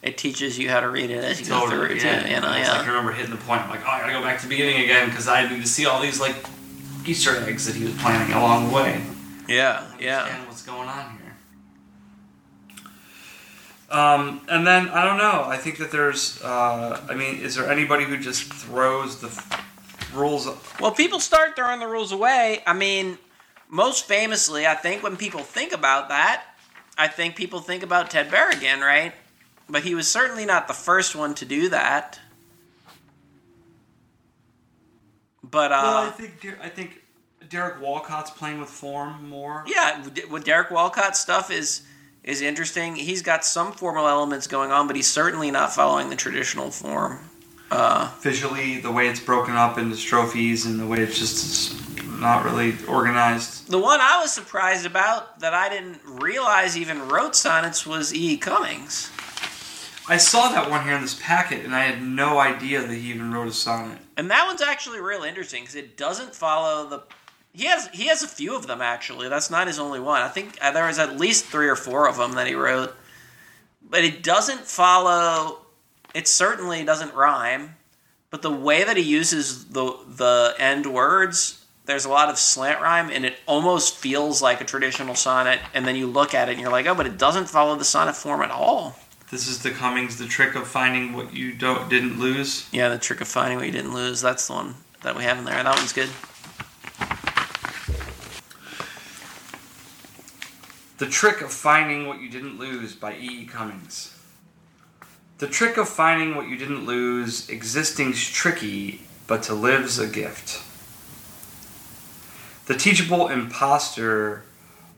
[0.02, 2.08] it teaches you how to read it as you go through it too.
[2.08, 2.82] You know, It's like yeah.
[2.82, 3.62] I remember hitting the point.
[3.62, 5.68] I'm like, oh, I gotta go back to the beginning again because I need to
[5.68, 6.36] see all these like
[7.06, 9.02] Easter eggs that he was planning along the way.
[9.48, 10.18] Yeah, yeah.
[10.20, 11.28] Understand what's going on here.
[13.90, 15.44] Um, and then I don't know.
[15.46, 16.42] I think that there's.
[16.42, 20.46] Uh, I mean, is there anybody who just throws the f- rules?
[20.78, 22.62] Well, people start throwing the rules away.
[22.66, 23.16] I mean,
[23.70, 26.44] most famously, I think when people think about that,
[26.98, 29.14] I think people think about Ted Berrigan, right?
[29.68, 32.18] But he was certainly not the first one to do that.
[35.42, 37.02] But uh, well, I think I think
[37.48, 39.64] Derek Walcott's playing with form more.
[39.66, 41.82] yeah, with Derek Walcott's stuff is
[42.24, 42.96] is interesting.
[42.96, 47.20] He's got some formal elements going on, but he's certainly not following the traditional form.
[47.70, 51.76] Uh, Visually, the way it's broken up into strophes and the way it's just
[52.18, 53.70] not really organized.
[53.70, 58.32] the one I was surprised about that I didn't realize even wrote sonnets was E.
[58.32, 58.36] E.
[58.38, 59.10] Cummings.
[60.10, 63.10] I saw that one here in this packet, and I had no idea that he
[63.10, 63.98] even wrote a sonnet.
[64.16, 67.02] And that one's actually real interesting because it doesn't follow the.
[67.52, 69.28] He has he has a few of them actually.
[69.28, 70.22] That's not his only one.
[70.22, 72.94] I think uh, there was at least three or four of them that he wrote,
[73.82, 75.58] but it doesn't follow.
[76.14, 77.76] It certainly doesn't rhyme,
[78.30, 82.80] but the way that he uses the the end words, there's a lot of slant
[82.80, 85.60] rhyme, and it almost feels like a traditional sonnet.
[85.74, 87.84] And then you look at it and you're like, oh, but it doesn't follow the
[87.84, 88.96] sonnet form at all.
[89.30, 92.66] This is the Cummings, the trick of finding what you don't didn't lose.
[92.72, 94.22] Yeah, the trick of finding what you didn't lose.
[94.22, 95.62] That's the one that we have in there.
[95.62, 96.08] That one's good.
[100.96, 103.42] The Trick of Finding What You Didn't Lose by E.
[103.42, 103.46] E.
[103.46, 104.18] Cummings.
[105.38, 110.60] The trick of finding what you didn't lose, existing's tricky, but to live's a gift.
[112.66, 114.42] The teachable impostor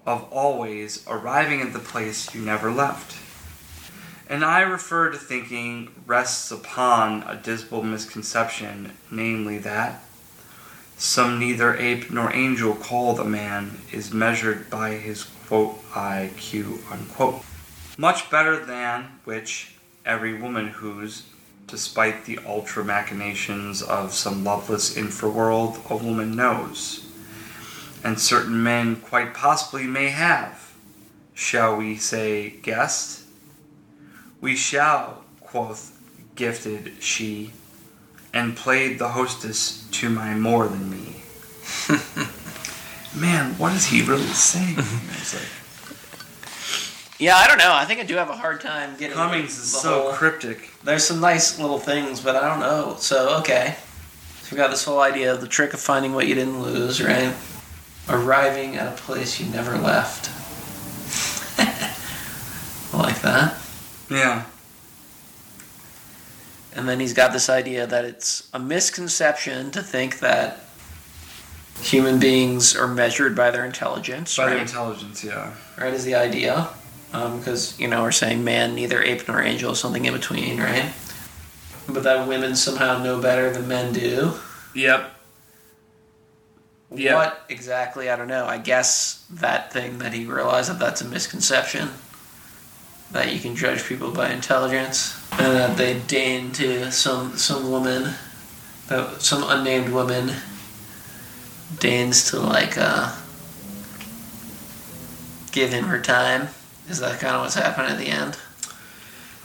[0.07, 3.17] of always arriving at the place you never left.
[4.31, 10.05] And I refer to thinking rests upon a dismal misconception, namely that
[10.97, 17.43] some neither ape nor angel called a man is measured by his quote IQ unquote.
[17.99, 19.75] Much better than which
[20.07, 21.25] every woman whose,
[21.67, 27.05] despite the ultra machinations of some loveless infraworld, a woman knows,
[28.05, 30.73] and certain men quite possibly may have,
[31.35, 33.20] shall we say, guessed?
[34.41, 35.97] We shall, quoth
[36.35, 37.53] gifted she,
[38.33, 41.17] and played the hostess to my more than me.
[43.15, 44.77] Man, what is he really saying?
[45.21, 47.73] It's like, Yeah, I don't know.
[47.73, 49.17] I think I do have a hard time getting.
[49.17, 50.71] Cummings is the so whole- cryptic.
[50.85, 52.97] There's some nice little things, but I don't know.
[52.99, 53.77] So okay,
[54.43, 57.03] so we got this whole idea of the trick of finding what you didn't lose,
[57.03, 57.35] right?
[58.09, 60.31] Arriving at a place you never left.
[62.95, 63.57] I like that.
[64.11, 64.45] Yeah.
[66.75, 70.59] And then he's got this idea that it's a misconception to think that
[71.81, 74.37] human beings are measured by their intelligence.
[74.37, 74.51] By right?
[74.51, 75.55] their intelligence, yeah.
[75.79, 76.69] right, is the idea.
[77.13, 80.93] Um, because, you know, we're saying man, neither ape nor angel, something in between, right?
[81.89, 84.35] But that women somehow know better than men do.
[84.77, 85.11] Yep.
[86.93, 87.15] Yeah.
[87.17, 88.11] What exactly?
[88.11, 88.47] I don't know.
[88.47, 91.91] I guess that thing that he realized that that's a misconception.
[93.13, 95.17] That you can judge people by intelligence.
[95.33, 98.15] And that they deign to some, some woman,
[98.89, 100.33] that some unnamed woman
[101.79, 103.17] deigns to, like, uh,
[105.53, 106.49] give him her time.
[106.89, 108.39] Is that kind of what's happening at the end?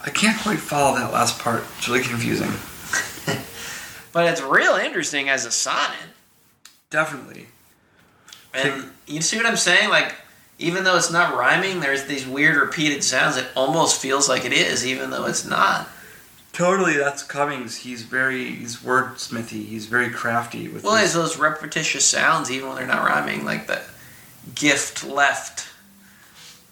[0.04, 1.64] I can't quite follow that last part.
[1.78, 2.52] It's really confusing.
[4.16, 6.08] But it's real interesting as a sonnet.
[6.88, 7.48] Definitely.
[8.54, 9.90] And you see what I'm saying?
[9.90, 10.14] Like,
[10.58, 13.36] even though it's not rhyming, there's these weird repeated sounds.
[13.36, 15.88] It almost feels like it is, even though it's not.
[16.52, 17.76] Totally, that's Cummings.
[17.76, 19.66] He's very, he's wordsmithy.
[19.66, 23.66] He's very crafty with Well, his- those repetitious sounds, even when they're not rhyming, like
[23.66, 23.82] the
[24.54, 25.66] gift left.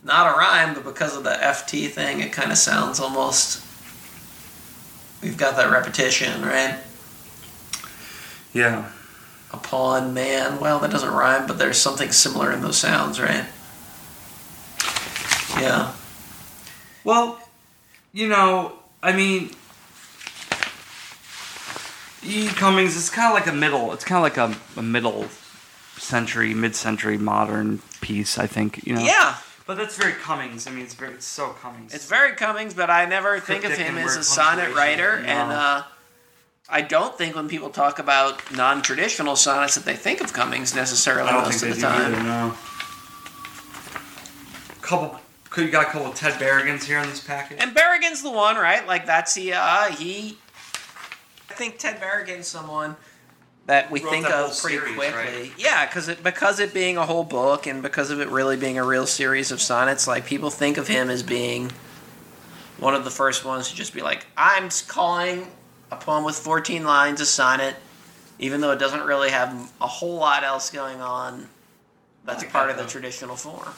[0.03, 3.63] Not a rhyme, but because of the FT thing, it kind of sounds almost.
[5.23, 6.79] We've got that repetition, right?
[8.53, 8.91] Yeah.
[9.51, 10.61] Upon man.
[10.61, 13.45] Well, that doesn't rhyme, but there's something similar in those sounds, right?
[15.61, 15.93] Yeah.
[17.05, 17.39] Well,
[18.13, 19.51] you know, I mean,
[22.23, 22.49] E.
[22.49, 23.93] Cummings is kind of like a middle.
[23.93, 25.27] It's kind of like a, a middle
[25.97, 28.39] century, mid-century modern piece.
[28.39, 29.03] I think you know.
[29.03, 29.37] Yeah.
[29.67, 30.67] But that's very Cummings.
[30.67, 31.95] I mean, it's very, it's so Cummings.
[31.95, 34.77] It's very Cummings, but I never think of Cryptic him and as a sonnet punctuation,
[34.77, 35.27] writer, no.
[35.27, 35.83] and uh,
[36.69, 41.31] I don't think when people talk about non-traditional sonnets that they think of Cummings necessarily
[41.31, 42.13] I don't most think of they the do time.
[42.15, 42.23] either.
[42.25, 42.55] No.
[44.83, 45.21] Couple.
[45.55, 47.59] Could you got a couple of Ted Berrigans here in this package?
[47.61, 48.85] And Berrigan's the one, right?
[48.89, 50.37] Like that's the uh, he.
[51.49, 52.97] I think Ted Berrigan's someone
[53.67, 55.17] that we Wrote think that of pretty series, quickly.
[55.17, 55.53] right?
[55.57, 58.79] Yeah, because it because it being a whole book and because of it really being
[58.79, 61.71] a real series of sonnets, like people think of him as being
[62.81, 65.47] one of the first ones to just be like, I'm calling
[65.93, 67.77] a poem with 14 lines a sonnet,
[68.41, 71.47] even though it doesn't really have a whole lot else going on.
[72.25, 73.69] That's like part of the traditional form.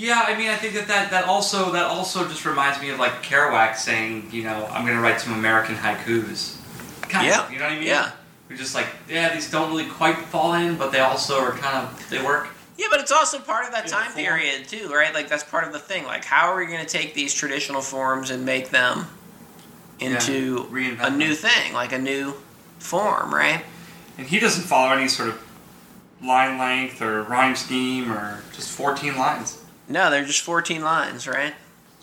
[0.00, 2.98] Yeah, I mean, I think that, that that also that also just reminds me of
[2.98, 6.56] like Kerouac saying, you know, I'm gonna write some American haikus.
[7.02, 7.86] Kind Yeah, of, you know what I mean?
[7.86, 8.12] yeah.
[8.48, 11.76] We're just like, yeah, these don't really quite fall in, but they also are kind
[11.76, 12.48] of they work.
[12.78, 14.24] Yeah, but it's also part of that time form.
[14.24, 15.12] period too, right?
[15.12, 16.04] Like that's part of the thing.
[16.04, 19.04] Like, how are we going to take these traditional forms and make them
[19.98, 22.32] into reinvent a new thing, like a new
[22.78, 23.62] form, right?
[24.16, 25.42] And he doesn't follow any sort of
[26.24, 29.59] line length or rhyme scheme or just 14 lines.
[29.90, 31.52] No, they're just fourteen lines, right?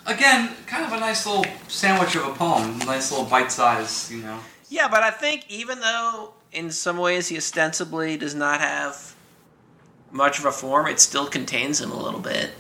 [0.05, 4.21] Again, kind of a nice little sandwich of a poem, nice little bite size, you
[4.21, 4.39] know.
[4.69, 9.15] Yeah, but I think even though in some ways he ostensibly does not have
[10.11, 12.51] much of a form, it still contains him a little bit.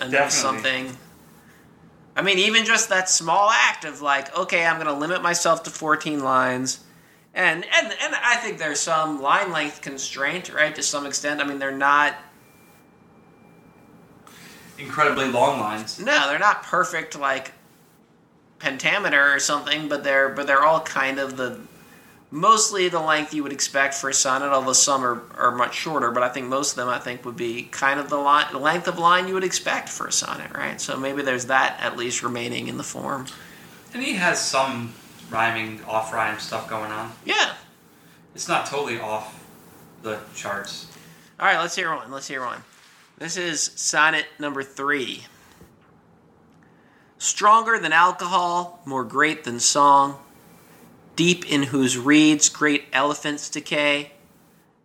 [0.00, 0.62] And there's Definitely.
[0.88, 0.96] something.
[2.14, 5.62] I mean, even just that small act of like, okay, I'm going to limit myself
[5.64, 6.80] to 14 lines.
[7.34, 11.40] And, and and I think there's some line length constraint, right, to some extent.
[11.42, 12.14] I mean, they're not
[14.78, 15.98] Incredibly long lines.
[15.98, 17.52] no, they're not perfect like
[18.58, 21.60] pentameter or something, but they're but they're all kind of the
[22.30, 26.10] mostly the length you would expect for a sonnet, although some are, are much shorter,
[26.10, 28.88] but I think most of them I think would be kind of the line length
[28.88, 30.80] of line you would expect for a sonnet, right?
[30.80, 33.26] So maybe there's that at least remaining in the form.
[33.94, 34.92] And he has some
[35.30, 37.12] rhyming, off rhyme stuff going on.
[37.24, 37.54] Yeah.
[38.34, 39.42] It's not totally off
[40.02, 40.88] the charts.
[41.40, 42.10] All right, let's hear one.
[42.10, 42.62] Let's hear one.
[43.18, 45.24] This is sonnet number three.
[47.16, 50.18] Stronger than alcohol, more great than song,
[51.16, 54.12] deep in whose reeds great elephants decay.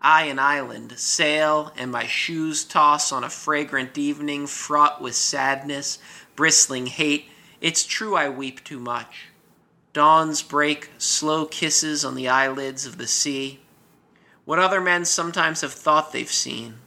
[0.02, 6.00] I an island sail, and my shoes toss on a fragrant evening fraught with sadness,
[6.38, 7.26] bristling hate.
[7.60, 9.28] It's true I weep too much.
[9.92, 13.60] Dawns break, slow kisses on the eyelids of the sea
[14.46, 16.81] what other men sometimes have thought they've seen.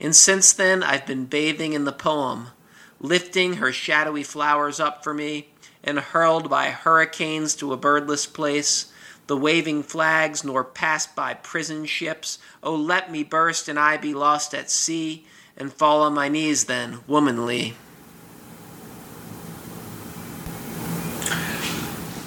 [0.00, 2.48] And since then, I've been bathing in the poem,
[3.00, 5.48] lifting her shadowy flowers up for me,
[5.82, 8.92] and hurled by hurricanes to a birdless place,
[9.26, 12.38] the waving flags nor passed by prison ships.
[12.62, 15.26] Oh, let me burst and I be lost at sea,
[15.56, 17.74] and fall on my knees then, womanly.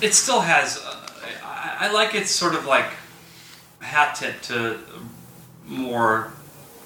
[0.02, 0.78] It still has.
[0.78, 0.98] Uh,
[1.44, 2.92] I, I like it's sort of like
[3.80, 4.80] hat tip to
[5.66, 6.34] more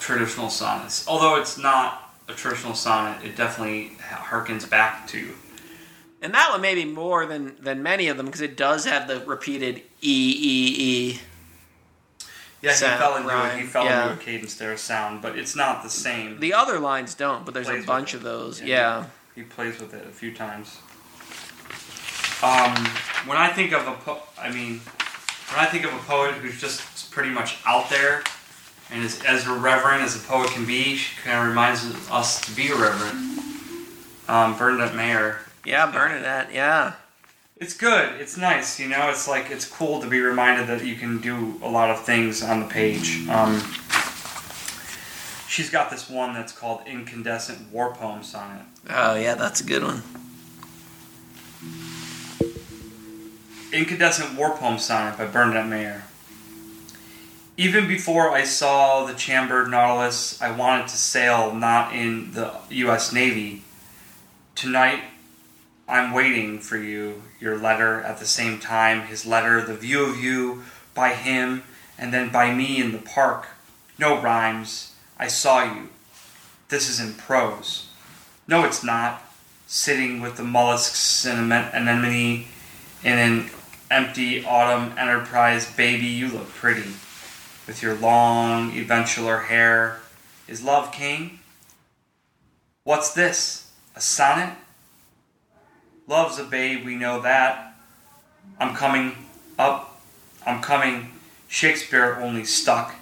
[0.06, 1.08] traditional sonnets.
[1.08, 5.32] Although it's not a traditional sonnet, it definitely harkens back to.
[6.22, 9.20] And that one maybe more than, than many of them because it does have the
[9.22, 11.20] repeated E, E, E.
[12.62, 13.34] Yeah, he fell into it.
[13.34, 14.12] rhyme, He fell yeah.
[14.12, 16.40] into a cadence there, sound, but it's not the same.
[16.40, 18.62] The other lines don't, but there's a bunch of those.
[18.62, 18.68] Yeah.
[18.68, 19.06] Yeah.
[19.36, 20.78] He plays with it a few times.
[22.44, 22.76] Um,
[23.28, 24.82] when I think of a po- I mean,
[25.52, 28.24] when I think of a poet who's just pretty much out there
[28.92, 32.52] and is as irreverent as a poet can be, she kind of reminds us to
[32.56, 33.40] be irreverent.
[34.28, 35.40] Um, Bernadette Mayer.
[35.66, 36.54] Yeah, Bernadette.
[36.54, 36.94] Yeah.
[37.58, 38.20] It's good.
[38.20, 38.80] It's nice.
[38.80, 41.90] You know, it's like it's cool to be reminded that you can do a lot
[41.90, 43.28] of things on the page.
[43.30, 43.62] Um,
[45.48, 48.66] she's got this one that's called Incandescent War Poem Sonnet.
[48.90, 50.04] Oh, yeah, that's a good one.
[53.72, 56.04] Incandescent War Poem Sonnet by Bernadette Mayer.
[57.58, 63.14] Even before I saw the chambered Nautilus, I wanted to sail not in the U.S.
[63.14, 63.62] Navy.
[64.56, 65.02] Tonight,
[65.88, 70.22] I'm waiting for you, your letter at the same time, his letter, the view of
[70.22, 71.64] you by him,
[71.98, 73.48] and then by me in the park.
[73.98, 74.94] No rhymes.
[75.18, 75.90] I saw you.
[76.68, 77.88] This is in prose.
[78.50, 79.22] No, it's not.
[79.66, 82.48] Sitting with the mollusks and anem- anemone
[83.02, 83.50] in an
[83.90, 86.92] empty autumn enterprise, baby, you look pretty.
[87.68, 90.02] With your long, eventular hair.
[90.48, 91.40] Is love king?
[92.84, 93.72] What's this?
[93.96, 94.54] A sonnet?
[96.08, 97.76] Love's a babe, we know that.
[98.60, 99.14] I'm coming
[99.58, 100.02] up.
[100.46, 101.12] I'm coming.
[101.48, 102.94] Shakespeare only stuck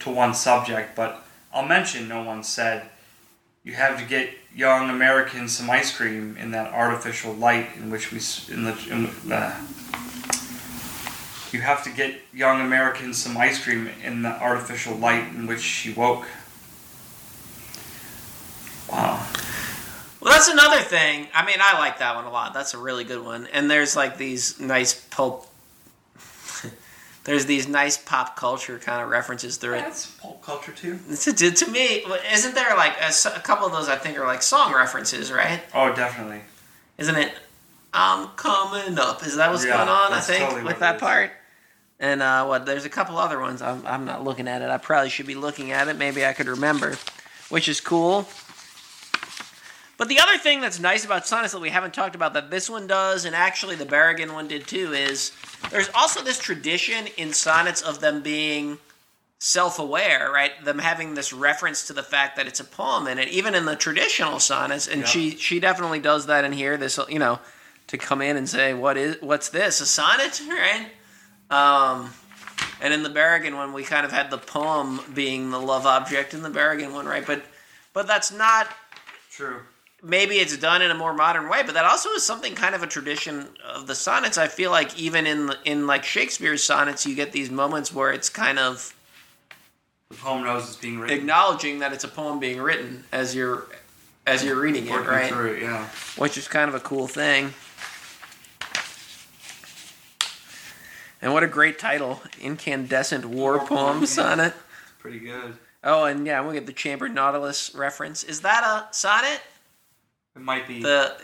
[0.00, 2.88] to one subject, but I'll mention no one said
[3.64, 8.10] you have to get young Americans some ice cream in that artificial light in which
[8.10, 8.20] we
[8.52, 9.60] in the in, uh,
[11.52, 15.60] you have to get young Americans some ice cream in the artificial light in which
[15.60, 16.26] she woke.
[18.90, 19.26] Wow.
[20.20, 21.26] Well, that's another thing.
[21.34, 22.54] I mean, I like that one a lot.
[22.54, 23.48] That's a really good one.
[23.52, 25.48] And there's like these nice pulp.
[27.24, 29.80] there's these nice pop culture kind of references through it.
[29.80, 30.98] That's pulp culture too.
[31.22, 34.42] To, to, to me, isn't there like a couple of those I think are like
[34.42, 35.60] song references, right?
[35.74, 36.42] Oh, definitely.
[36.98, 37.32] Isn't it?
[37.92, 39.26] I'm coming up.
[39.26, 40.12] Is that what's Yeah, going on?
[40.12, 41.32] I think with that part.
[42.02, 42.66] And uh, what?
[42.66, 43.62] There's a couple other ones.
[43.62, 44.68] I'm, I'm not looking at it.
[44.68, 45.96] I probably should be looking at it.
[45.96, 46.98] Maybe I could remember,
[47.48, 48.26] which is cool.
[49.98, 52.68] But the other thing that's nice about sonnets that we haven't talked about that this
[52.68, 55.30] one does, and actually the Berrigan one did too, is
[55.70, 58.78] there's also this tradition in sonnets of them being
[59.38, 60.50] self-aware, right?
[60.64, 63.64] Them having this reference to the fact that it's a poem in it, even in
[63.64, 64.88] the traditional sonnets.
[64.88, 65.06] And Yeah.
[65.06, 66.76] she she definitely does that in here.
[66.76, 67.38] This you know
[67.86, 70.88] to come in and say what is what's this a sonnet, right?
[71.52, 72.10] Um,
[72.80, 76.34] and in the Berrigan one, we kind of had the poem being the love object
[76.34, 77.24] in the Berrigan one, right?
[77.26, 77.44] But
[77.92, 78.68] but that's not
[79.30, 79.60] True.
[80.02, 82.82] maybe it's done in a more modern way, but that also is something kind of
[82.82, 84.38] a tradition of the sonnets.
[84.38, 88.10] I feel like even in the, in like Shakespeare's sonnets, you get these moments where
[88.12, 88.94] it's kind of
[90.08, 91.16] The poem knows it's being written.
[91.18, 93.66] acknowledging that it's a poem being written as you're
[94.26, 95.28] as you're reading it, right?
[95.28, 95.86] through it, yeah.
[96.16, 97.52] Which is kind of a cool thing.
[101.22, 104.04] And what a great title, Incandescent War, War Poem.
[104.06, 104.54] Sonnet.
[104.98, 105.56] Pretty good.
[105.84, 108.24] Oh, and yeah, we'll get the Chambered Nautilus reference.
[108.24, 109.40] Is that a sonnet?
[110.36, 110.82] It might be.
[110.82, 111.16] The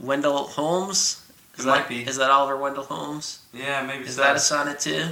[0.00, 1.24] Wendell Holmes?
[1.56, 2.02] Is It that, might be.
[2.02, 3.40] Is that Oliver Wendell Holmes?
[3.52, 4.22] yeah, maybe Is so.
[4.22, 5.06] that a sonnet too?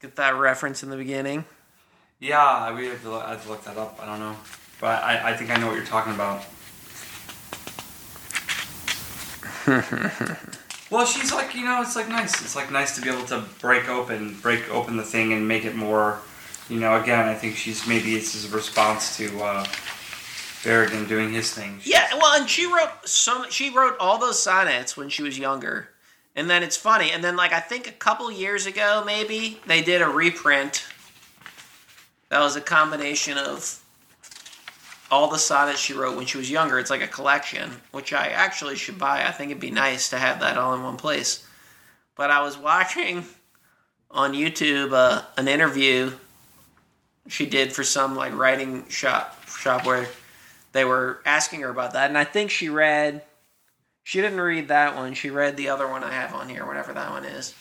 [0.00, 1.44] Get that reference in the beginning.
[2.20, 3.98] Yeah, I we have to I have to look that up.
[4.00, 4.36] I don't know,
[4.80, 6.44] but I, I think I know what you're talking about.
[10.92, 12.42] well, she's like you know, it's like nice.
[12.42, 15.64] It's like nice to be able to break open, break open the thing and make
[15.64, 16.20] it more.
[16.68, 19.64] You know, again, I think she's maybe it's a response to uh,
[20.62, 21.80] Berrigan doing his thing.
[21.82, 23.50] Yeah, well, and she wrote some.
[23.50, 25.88] She wrote all those sonnets when she was younger,
[26.36, 27.10] and then it's funny.
[27.10, 30.84] And then, like I think a couple years ago, maybe they did a reprint.
[32.28, 33.81] That was a combination of
[35.12, 36.78] all the sonnets she wrote when she was younger.
[36.78, 39.26] It's like a collection, which I actually should buy.
[39.26, 41.46] I think it'd be nice to have that all in one place.
[42.16, 43.26] But I was watching
[44.10, 46.12] on YouTube uh, an interview
[47.28, 50.08] she did for some like writing shop shop where
[50.72, 53.22] they were asking her about that, and I think she read.
[54.04, 55.14] She didn't read that one.
[55.14, 57.54] She read the other one I have on here, whatever that one is.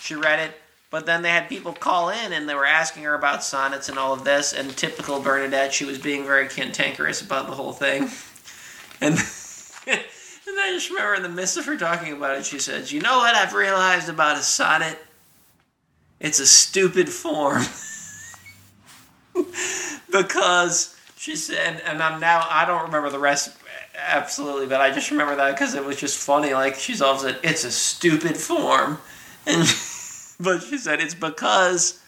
[0.00, 0.54] She read it,
[0.94, 3.98] but then they had people call in and they were asking her about sonnets and
[3.98, 4.52] all of this.
[4.52, 8.02] And typical Bernadette, she was being very cantankerous about the whole thing.
[9.00, 9.14] And
[9.88, 13.00] and I just remember in the midst of her talking about it, she says, "You
[13.00, 14.96] know what I've realized about a sonnet?
[16.20, 17.64] It's a stupid form."
[20.12, 23.50] because she said, and I'm now I don't remember the rest
[23.96, 26.54] absolutely, but I just remember that because it was just funny.
[26.54, 28.98] Like she's all said, "It's a stupid form,"
[29.44, 29.66] and
[30.40, 32.00] but she said it's because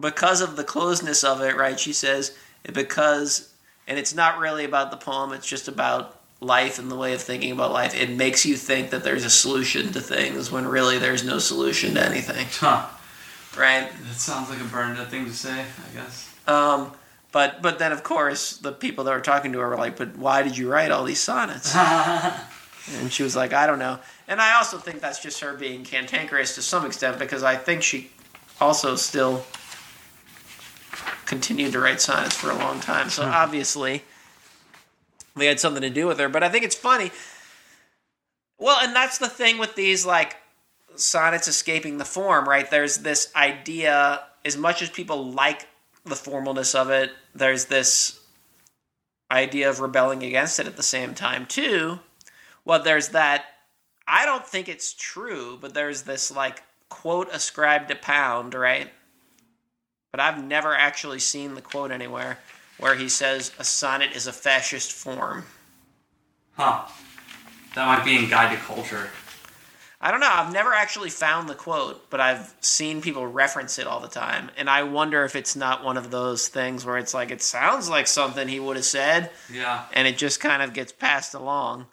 [0.00, 1.78] because of the closeness of it, right?
[1.80, 2.36] She says
[2.72, 3.52] because,
[3.86, 7.20] and it's not really about the poem; it's just about life and the way of
[7.22, 7.94] thinking about life.
[7.94, 11.94] It makes you think that there's a solution to things when really there's no solution
[11.94, 12.86] to anything, Huh.
[13.56, 13.90] right?
[13.90, 16.30] That sounds like a Bernadette thing to say, I guess.
[16.46, 16.92] Um,
[17.32, 20.16] but but then of course the people that were talking to her were like, "But
[20.16, 21.74] why did you write all these sonnets?"
[23.00, 25.84] and she was like, "I don't know." And I also think that's just her being
[25.84, 28.10] cantankerous to some extent because I think she
[28.60, 29.44] also still
[31.26, 33.10] continued to write sonnets for a long time.
[33.10, 33.30] So hmm.
[33.30, 34.02] obviously
[35.36, 36.28] they had something to do with her.
[36.28, 37.10] But I think it's funny.
[38.58, 40.36] Well, and that's the thing with these like
[40.96, 42.70] sonnets escaping the form, right?
[42.70, 45.68] There's this idea, as much as people like
[46.04, 48.20] the formalness of it, there's this
[49.30, 51.98] idea of rebelling against it at the same time, too.
[52.64, 53.44] Well, there's that,
[54.08, 58.90] I don't think it's true, but there's this like quote ascribed to Pound, right?
[60.12, 62.38] But I've never actually seen the quote anywhere
[62.78, 65.44] where he says a sonnet is a fascist form.
[66.54, 66.82] Huh.
[67.74, 69.08] That might be in Guide to Kulchur.
[70.00, 70.30] I don't know.
[70.30, 74.50] I've never actually found the quote, but I've seen people reference it all the time.
[74.56, 77.88] And I wonder if it's not one of those things where it's like, it sounds
[77.88, 79.84] like something he would have said, Yeah.
[79.94, 81.86] and it just kind of gets passed along.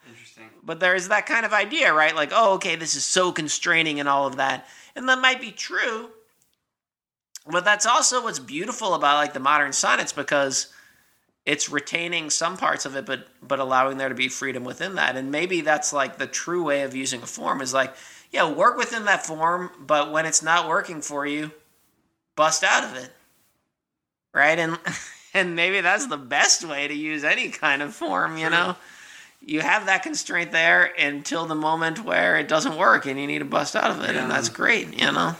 [0.65, 2.15] But there's that kind of idea, right?
[2.15, 4.67] Like, oh, okay, this is so constraining and all of that.
[4.95, 6.09] And that might be true.
[7.45, 10.67] But that's also what's beautiful about like the modern sonnets because
[11.45, 15.17] it's retaining some parts of it but but allowing there to be freedom within that.
[15.17, 17.93] And maybe that's like the true way of using a form is like,
[18.31, 21.51] yeah, work within that form, but when it's not working for you,
[22.37, 23.11] bust out of it.
[24.33, 24.57] Right?
[24.57, 24.79] And
[25.33, 28.77] and maybe that's the best way to use any kind of form, you know?
[29.45, 33.39] You have that constraint there until the moment where it doesn't work and you need
[33.39, 34.23] to bust out of it, Yeah.
[34.23, 35.35] and that's great, you know?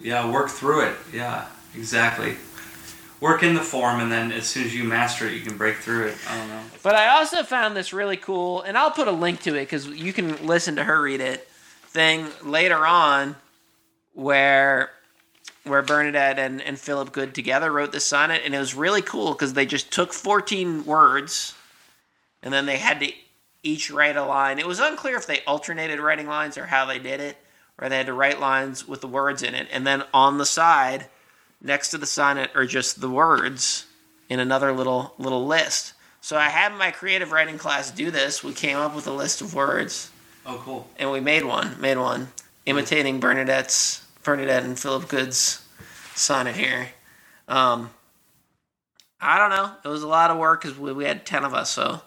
[0.00, 0.96] Yeah, work through it.
[1.12, 2.36] Yeah, exactly.
[3.20, 5.78] Work in the form, and then as soon as you master it, you can break
[5.78, 6.16] through it.
[6.30, 6.60] I don't know.
[6.84, 9.88] But I also found this really cool, and I'll put a link to it because
[9.88, 11.48] you can listen to her read it.
[11.88, 13.34] Thing later on,
[14.14, 14.90] where
[15.64, 19.32] where Bernadette and, and Philip Good together wrote this sonnet, and it was really cool
[19.32, 21.54] because they just took 14 words,
[22.42, 23.12] and then they had to
[23.62, 24.58] each write a line.
[24.58, 27.36] It was unclear if they alternated writing lines or how they did it,
[27.80, 30.46] or they had to write lines with the words in it, and then on the
[30.46, 31.06] side,
[31.60, 33.86] next to the sonnet, are just the words
[34.28, 35.94] in another little little list.
[36.20, 38.42] So I had my creative writing class do this.
[38.44, 40.10] We came up with a list of words,
[40.44, 40.88] Oh, cool.
[40.98, 41.80] and we made one.
[41.80, 42.28] Made one
[42.66, 45.64] imitating Bernadette's Bernadette and Philip Good's
[46.14, 46.88] sonnet here.
[47.48, 47.90] Um,
[49.20, 49.72] I don't know.
[49.84, 51.70] It was a lot of work because we, we had ten of us.
[51.70, 52.02] So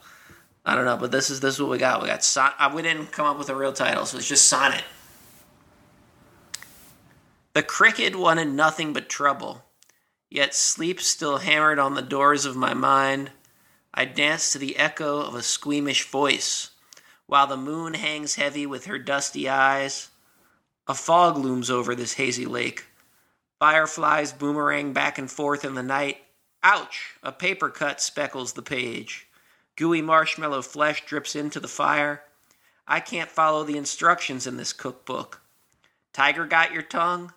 [0.66, 0.98] I don't know.
[0.98, 2.02] But this is this is what we got.
[2.02, 4.46] We got son- uh, We didn't come up with a real title, so it's just
[4.46, 4.84] sonnet.
[7.54, 9.66] The cricket wanted nothing but trouble,
[10.30, 13.32] yet sleep still hammered on the doors of my mind.
[13.94, 16.70] I dance to the echo of a squeamish voice,
[17.26, 20.10] while the moon hangs heavy with her dusty eyes.
[20.88, 22.86] A fog looms over this hazy lake.
[23.60, 26.18] Fireflies boomerang back and forth in the night.
[26.64, 27.16] Ouch!
[27.22, 29.28] A paper cut speckles the page.
[29.82, 32.22] Gooey marshmallow flesh drips into the fire.
[32.88, 35.42] I can't follow the instructions in this cookbook.
[36.14, 37.34] Tiger got your tongue?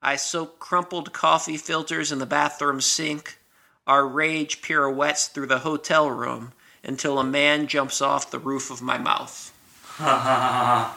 [0.00, 3.40] I soak crumpled coffee filters in the bathroom sink.
[3.88, 6.52] Our rage pirouettes through the hotel room
[6.84, 9.52] until a man jumps off the roof of my mouth.
[9.98, 10.94] I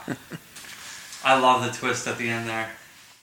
[1.26, 2.70] love the twist at the end there.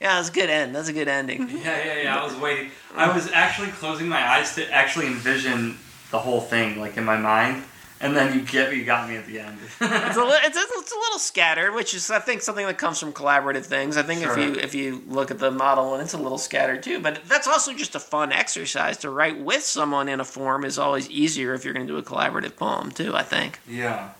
[0.01, 0.75] Yeah, that's a good end.
[0.75, 1.47] That's a good ending.
[1.49, 2.19] Yeah, yeah, yeah.
[2.19, 2.71] I was waiting.
[2.97, 5.77] I was actually closing my eyes to actually envision
[6.11, 7.63] the whole thing, like in my mind,
[7.99, 9.57] and then you get you got me at the end.
[9.81, 12.77] it's, a li- it's, a, it's a little scattered, which is I think something that
[12.77, 13.95] comes from collaborative things.
[13.97, 16.83] I think if you if you look at the model and it's a little scattered
[16.83, 20.65] too, but that's also just a fun exercise to write with someone in a form
[20.65, 23.15] is always easier if you're going to do a collaborative poem too.
[23.15, 23.59] I think.
[23.67, 24.11] yeah.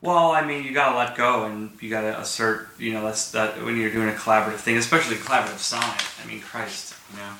[0.00, 2.70] Well, I mean, you gotta let go, and you gotta assert.
[2.76, 6.02] You know, that's that when you're doing a collaborative thing, especially collaborative sonnet.
[6.20, 7.30] I mean, Christ, you know.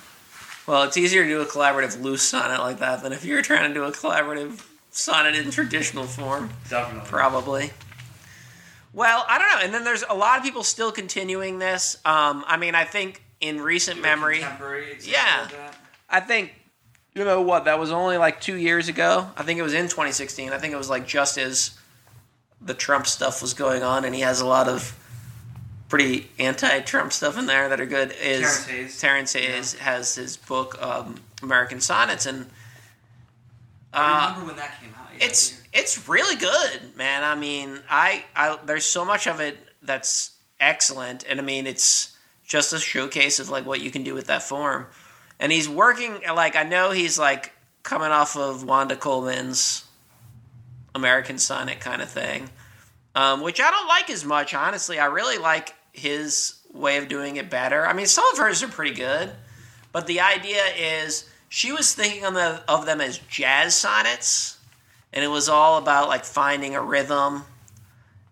[0.66, 3.68] Well, it's easier to do a collaborative loose sonnet like that than if you're trying
[3.68, 6.50] to do a collaborative sonnet in traditional form.
[6.68, 7.08] Definitely.
[7.08, 7.70] Probably.
[8.92, 9.64] Well, I don't know.
[9.64, 11.96] And then there's a lot of people still continuing this.
[12.04, 15.48] Um, I mean, I think in recent memory, Contemporary Yeah.
[16.08, 16.54] I think,
[17.14, 19.30] you know what, that was only like two years ago.
[19.36, 20.52] I think it was in 2016.
[20.52, 21.78] I think it was like just as
[22.60, 24.96] the Trump stuff was going on, and he has a lot of
[25.92, 28.14] pretty anti-Trump stuff in there that are good.
[28.22, 29.00] Is Terrence Hayes.
[29.00, 32.46] Terrence Hayes has his book um, American Sonnets, and
[33.92, 35.10] I uh, remember when that came out.
[35.12, 37.22] yeah, it's it's really good, man.
[37.24, 42.16] I mean, I, I there's so much of it that's excellent, and I mean, it's
[42.42, 44.86] just a showcase of like what you can do with that form.
[45.38, 49.84] And he's working like I know he's like coming off of Wanda Coleman's
[50.94, 52.48] American Sonnet kind of thing,
[53.14, 54.54] um, which I don't like as much.
[54.54, 57.86] Honestly, I really like his way of doing it better.
[57.86, 59.30] I mean, some of hers are pretty good,
[59.92, 64.58] but the idea is she was thinking of, the, of them as jazz sonnets,
[65.12, 67.44] and it was all about like finding a rhythm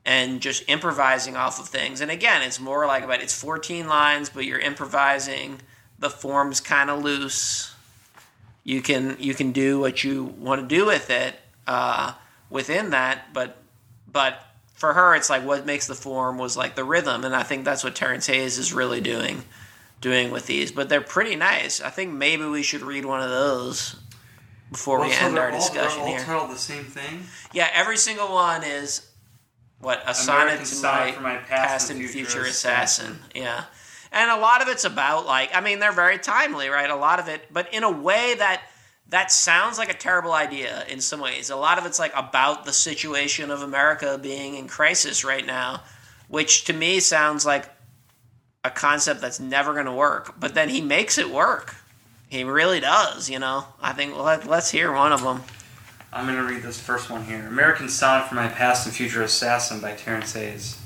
[0.05, 2.01] and just improvising off of things.
[2.01, 5.61] And again, it's more like about it's 14 lines, but you're improvising.
[5.99, 7.75] The form's kind of loose.
[8.65, 11.35] You can you can do what you want to do with it
[11.67, 12.15] uh,
[12.49, 13.59] within that, but
[14.11, 14.50] but
[14.81, 17.67] for her, it's like what makes the form was like the rhythm, and I think
[17.67, 19.45] that's what Terrence Hayes is really doing
[20.01, 20.73] doing with these.
[20.73, 21.83] But they're pretty nice.
[21.83, 23.97] I think maybe we should read one of those
[24.73, 26.21] before we so end our all- discussion all here.
[26.21, 27.25] titled the same thing.
[27.53, 29.07] Yeah, every single one is
[29.81, 33.19] what a sonnet to my my past past and future future assassin.
[33.35, 33.65] Yeah,
[34.11, 36.89] and a lot of it's about like I mean they're very timely, right?
[36.89, 38.63] A lot of it, but in a way that
[39.11, 41.51] that sounds like a terrible idea in some ways.
[41.51, 45.83] A lot of it's like about the situation of America being in crisis right now,
[46.29, 47.69] which to me sounds like
[48.65, 50.39] a concept that's never going to work.
[50.39, 51.75] But then he makes it work.
[52.29, 53.65] He really does, you know.
[53.83, 55.43] I think let, let's hear one of them.
[56.13, 59.23] I'm going to read this first one here American Sonnet for My Past and Future
[59.23, 60.79] Assassin by Terrence Hayes.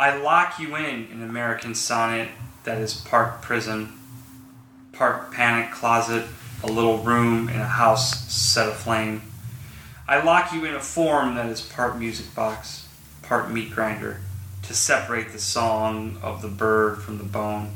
[0.00, 2.28] I lock you in an American sonnet
[2.64, 3.92] that is part prison,
[4.92, 6.26] part panic closet,
[6.62, 9.22] a little room in a house set aflame.
[10.06, 12.88] I lock you in a form that is part music box,
[13.22, 14.20] part meat grinder,
[14.62, 17.72] to separate the song of the bird from the bone.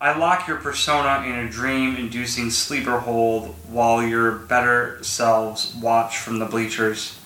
[0.00, 6.18] I lock your persona in a dream inducing sleeper hold while your better selves watch
[6.18, 7.20] from the bleachers.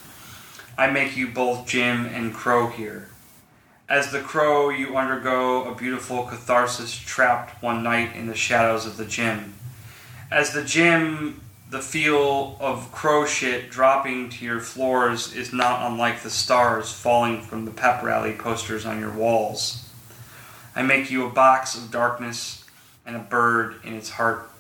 [0.76, 3.08] I make you both Jim and Crow here.
[3.88, 8.96] As the Crow, you undergo a beautiful catharsis trapped one night in the shadows of
[8.96, 9.54] the gym.
[10.30, 16.22] As the gym, the feel of crow shit dropping to your floors is not unlike
[16.22, 19.88] the stars falling from the pep rally posters on your walls.
[20.74, 22.64] I make you a box of darkness
[23.04, 24.50] and a bird in its heart.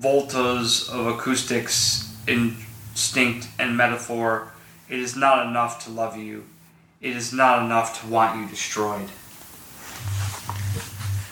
[0.00, 4.52] Voltas of acoustics, instinct, and metaphor.
[4.88, 6.44] It is not enough to love you.
[7.00, 9.08] It is not enough to want you destroyed.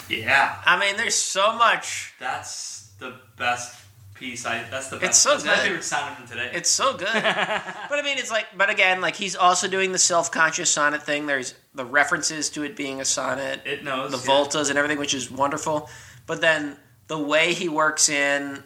[0.09, 2.15] Yeah, I mean, there's so much.
[2.19, 3.81] that's the best
[4.15, 4.47] piece.
[4.47, 5.09] I that's the best.
[5.11, 6.51] It's so that's my favorite sound from today.
[6.53, 7.09] It's so good.
[7.13, 11.27] but I mean, it's like, but again, like he's also doing the self-conscious sonnet thing.
[11.27, 14.39] There's the references to it being a sonnet, it knows the yeah.
[14.39, 15.89] voltas and everything, which is wonderful.
[16.27, 16.77] But then
[17.09, 18.63] the way he works in,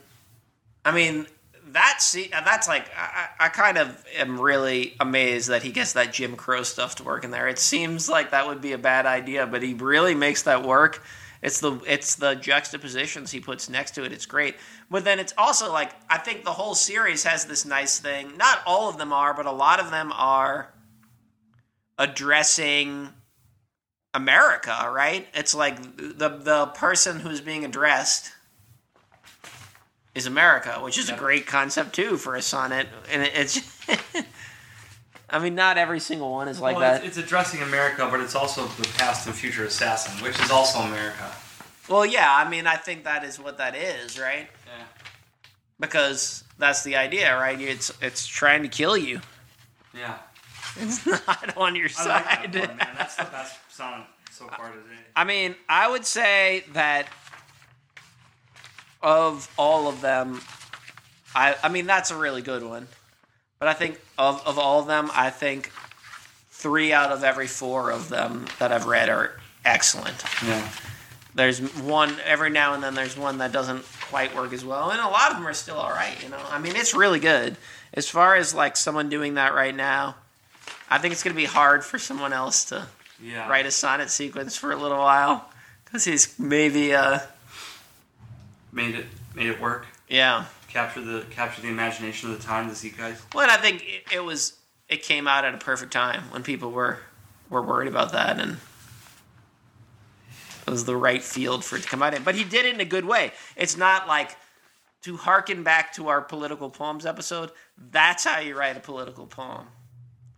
[0.85, 1.27] I mean,
[1.69, 6.13] that see that's like I, I kind of am really amazed that he gets that
[6.13, 7.49] Jim Crow stuff to work in there.
[7.49, 11.03] It seems like that would be a bad idea, but he really makes that work.
[11.45, 14.13] It's the it's the juxtapositions he puts next to it.
[14.13, 14.57] It's great.
[14.91, 18.39] But then it's also like I think the whole series has this nice thing.
[18.39, 20.73] Not all of them are, but a lot of them are
[21.99, 23.11] addressing
[24.15, 25.29] America, right?
[25.35, 28.33] It's like the the person who's being addressed
[30.15, 32.87] is America, which is a great concept too for a sonnet.
[33.13, 33.61] And it, it's,
[35.35, 37.05] I mean, not every single one is like well, that.
[37.05, 40.79] It's, it's addressing America, but it's also the past and future assassin, which is also
[40.79, 41.29] America.
[41.89, 44.47] well, yeah, I mean, I think that is what that is, right?
[44.65, 44.85] Yeah.
[45.81, 47.61] Because that's the idea, right?
[47.61, 49.21] It's it's trying to kill you.
[49.93, 50.19] Yeah.
[50.77, 52.69] It's not on your I like that side.
[52.69, 52.89] one, man.
[52.97, 55.01] That's the best song so far today.
[55.17, 57.09] I mean, I would say that
[59.03, 60.41] of all of them,
[61.35, 62.87] I I mean that's a really good one.
[63.59, 65.71] But I think of of all of them, I think
[66.51, 70.23] three out of every four of them that I've read are excellent.
[70.47, 70.69] Yeah.
[71.35, 75.01] There's one every now and then there's one that doesn't quite work as well, and
[75.01, 76.15] a lot of them are still all right.
[76.23, 77.57] You know, I mean, it's really good.
[77.93, 80.15] As far as like someone doing that right now,
[80.91, 82.87] I think it's gonna be hard for someone else to
[83.21, 83.49] Yeah.
[83.49, 85.49] write a sonnet sequence for a little while
[85.85, 87.21] because he's maybe uh
[88.73, 89.87] Made it made it work.
[90.09, 90.45] yeah
[90.75, 93.23] Capture the capture the imagination of the time, the guys.
[93.33, 94.55] well i think it, it was
[94.89, 96.99] it came out at a perfect time when people were
[97.49, 98.57] were worried about that and
[100.67, 102.75] it was the right field for it to come out in but he did it
[102.75, 104.37] in a good way it's not like
[105.03, 107.53] to harken back to our political poems episode
[107.93, 109.69] that's how you write a political poem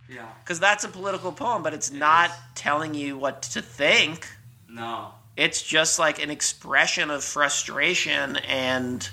[0.06, 0.26] Yeah.
[0.44, 2.36] because that's a political poem but it's not is.
[2.54, 4.28] telling you what to think
[4.68, 5.12] No.
[5.34, 9.08] it's just like an expression of frustration and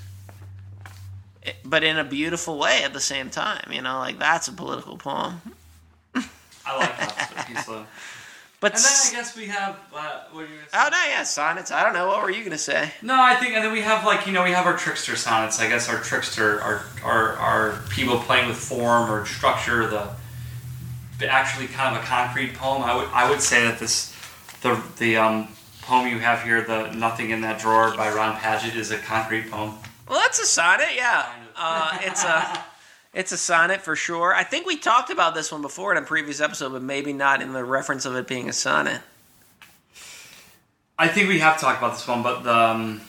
[1.65, 4.97] but in a beautiful way at the same time you know like that's a political
[4.97, 5.41] poem
[6.65, 7.85] I like that piece though.
[8.61, 10.77] but And then I guess we have uh, what are you gonna say?
[10.77, 13.53] oh no yeah sonnets i don't know what were you gonna say No, I think,
[13.55, 15.59] and then we have like you know we have our trickster sonnets.
[15.59, 19.87] I guess our trickster our our are people playing with form or structure.
[19.87, 20.09] The,
[21.29, 22.81] actually kind of a concrete poem.
[22.83, 24.13] I would I would say that this
[24.61, 25.47] the the um,
[25.81, 29.49] poem you have here, the Nothing in That Drawer by Ron Padgett, is a concrete
[29.49, 29.75] poem.
[30.07, 31.25] Well that's a sonnet yeah
[31.55, 32.63] uh, it's a
[33.13, 36.05] it's a sonnet for sure i think we talked about this one before in a
[36.05, 39.01] previous episode but maybe not in the reference of it being a sonnet
[40.97, 43.01] I think we have talked about this one, but the um,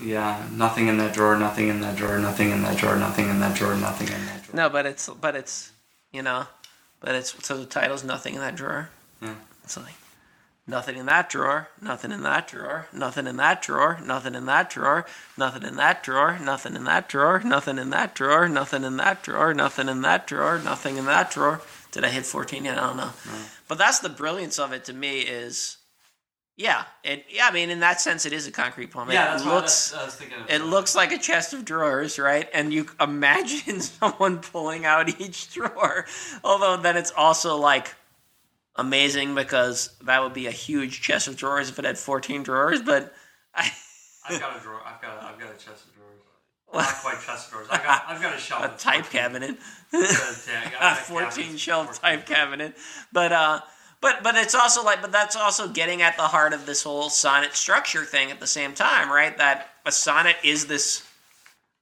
[0.00, 3.40] yeah, nothing in that drawer, nothing in that drawer, nothing in that drawer, nothing in
[3.40, 4.54] that drawer, nothing in that drawer.
[4.56, 5.72] no but it's but it's
[6.12, 6.46] you know
[7.00, 8.88] but it's so the title's nothing in that drawer
[9.20, 9.34] Yeah.
[9.64, 9.94] It's like
[10.66, 14.70] nothing in that drawer, nothing in that drawer, nothing in that drawer, nothing in that
[14.70, 15.06] drawer,
[15.36, 19.22] nothing in that drawer, nothing in that drawer, nothing in that drawer, nothing in that
[19.22, 21.60] drawer, nothing in that drawer, nothing in that drawer.
[21.92, 22.78] Did I hit 14 yet?
[22.78, 23.10] I don't know.
[23.68, 25.76] But that's the brilliance of it to me is
[26.56, 29.10] yeah, it yeah, I mean in that sense it is a concrete poem.
[29.10, 30.38] Yeah, it that's what looks I was thinking.
[30.38, 30.50] Of.
[30.50, 32.48] it looks like a chest of drawers, right?
[32.54, 36.06] And you imagine someone pulling out each drawer.
[36.44, 37.94] Although then it's also like
[38.76, 42.82] amazing because that would be a huge chest of drawers if it had 14 drawers.
[42.82, 43.14] But
[43.54, 43.70] I,
[44.28, 44.80] I've got a drawer.
[44.84, 45.22] I've got.
[45.22, 46.20] A, I've got a chest of drawers.
[46.72, 47.68] Not quite chest of drawers.
[47.70, 48.04] I got.
[48.08, 48.64] I've got a shelf.
[48.64, 49.20] a type 14.
[49.20, 49.56] cabinet,
[49.92, 52.74] Yeah, I got a a 14 shelf type cabinet.
[53.12, 53.60] But uh,
[54.00, 57.10] but but it's also like, but that's also getting at the heart of this whole
[57.10, 59.36] sonnet structure thing at the same time, right?
[59.38, 61.06] That a sonnet is this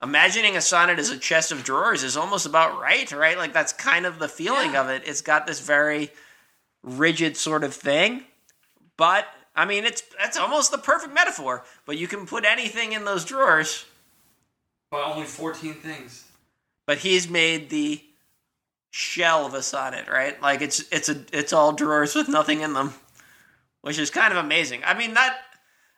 [0.02, 3.38] imagining a sonnet as a chest of drawers is almost about right, right?
[3.38, 4.82] Like that's kind of the feeling Yeah.
[4.82, 5.02] of it.
[5.06, 6.10] It's got this very
[6.82, 8.24] rigid sort of thing,
[8.96, 11.64] but I mean, it's that's almost the perfect metaphor.
[11.86, 13.84] But you can put anything in those drawers.
[14.90, 16.24] But only fourteen things.
[16.86, 18.02] But he's made the
[18.90, 20.40] shell of a sonnet, right?
[20.40, 22.94] Like it's it's a it's all drawers with nothing in them,
[23.82, 24.82] which is kind of amazing.
[24.84, 25.38] I mean that.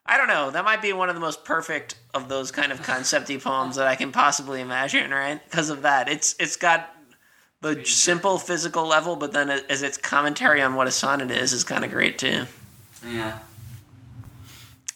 [0.07, 0.51] I don't know.
[0.51, 3.87] That might be one of the most perfect of those kind of concepty poems that
[3.87, 5.43] I can possibly imagine, right?
[5.43, 6.93] Because of that, it's it's got
[7.64, 11.64] the simple physical level, but then as its commentary on what a sonnet is is
[11.64, 12.44] kind of great too.
[13.08, 13.38] Yeah.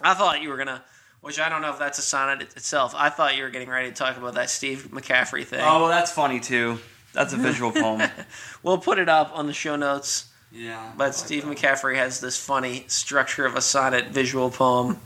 [0.03, 0.85] I thought you were gonna,
[1.23, 2.93] which I don't know if that's a sonnet itself.
[2.95, 5.61] I thought you were getting ready to talk about that Steve McCaffery thing.
[5.63, 6.79] Oh well, that's funny too.
[7.15, 8.03] That's a visual poem.
[8.63, 10.29] We'll put it up on the show notes.
[10.53, 10.93] Yeah.
[10.95, 14.99] But Steve McCaffery has this funny structure of a sonnet visual poem.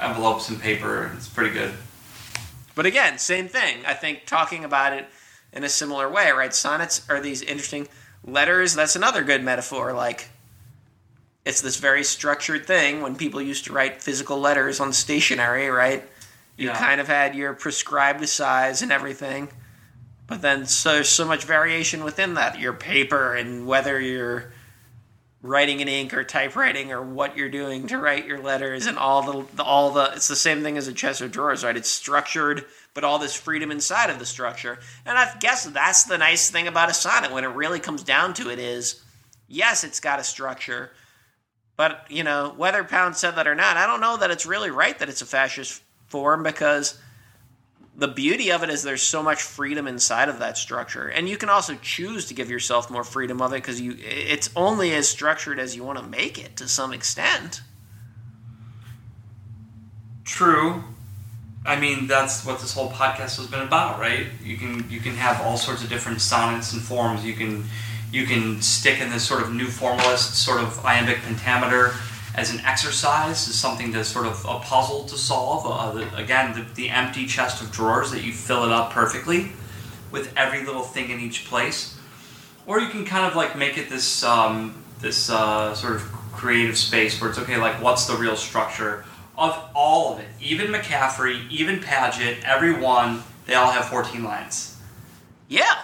[0.00, 1.12] Envelopes and paper.
[1.16, 1.72] It's pretty good.
[2.74, 3.84] But again, same thing.
[3.86, 5.06] I think talking about it
[5.56, 6.54] in a similar way, right?
[6.54, 7.88] Sonnets are these interesting
[8.22, 8.74] letters.
[8.74, 9.94] That's another good metaphor.
[9.94, 10.28] Like,
[11.46, 16.06] it's this very structured thing when people used to write physical letters on stationery, right?
[16.56, 16.78] You Yeah.
[16.78, 19.48] kind of had your prescribed size and everything.
[20.26, 22.58] But then so so much variation within that.
[22.58, 24.52] Your paper and whether you're
[25.42, 29.22] writing in ink or typewriting or what you're doing to write your letters and all
[29.22, 31.76] the, the all the it's the same thing as a chest of drawers, right?
[31.76, 32.64] It's structured,
[32.94, 34.78] but all this freedom inside of the structure.
[35.04, 38.34] And I guess that's the nice thing about a sonnet when it really comes down
[38.34, 39.02] to it is
[39.48, 40.90] yes, it's got a structure,
[41.76, 44.70] but you know, whether Pound said that or not, I don't know that it's really
[44.70, 46.98] right that it's a fascist form because
[47.98, 51.36] the beauty of it is there's so much freedom inside of that structure and you
[51.36, 55.08] can also choose to give yourself more freedom of it because you it's only as
[55.08, 57.62] structured as you want to make it to some extent
[60.26, 60.82] True.
[61.64, 64.26] I mean, that's what this whole podcast has been about, right?
[64.42, 67.24] You can you can have all sorts of different sonnets and forms.
[67.24, 67.64] You can
[68.12, 71.94] you can stick in this sort of new formalist sort of iambic pentameter
[72.36, 75.66] as an exercise, as something to sort of a puzzle to solve.
[75.66, 79.52] Uh, the, again, the, the empty chest of drawers that you fill it up perfectly
[80.10, 81.98] with every little thing in each place,
[82.66, 86.76] or you can kind of like make it this um, this uh, sort of creative
[86.76, 87.56] space where it's okay.
[87.56, 89.04] Like, what's the real structure
[89.38, 90.28] of all of it?
[90.40, 94.76] Even McCaffery, even Padgett, everyone, they all have 14 lines.
[95.48, 95.78] yeah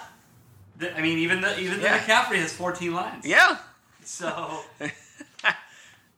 [0.96, 1.96] I mean, even the even Yeah.
[1.98, 3.24] the McCaffery has 14 lines.
[3.26, 3.58] yeah
[4.04, 4.60] So,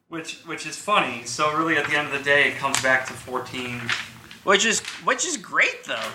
[0.08, 1.24] which which is funny.
[1.24, 3.80] So really, at the end of the day, it comes back to 14.
[4.44, 6.10] which is which is great though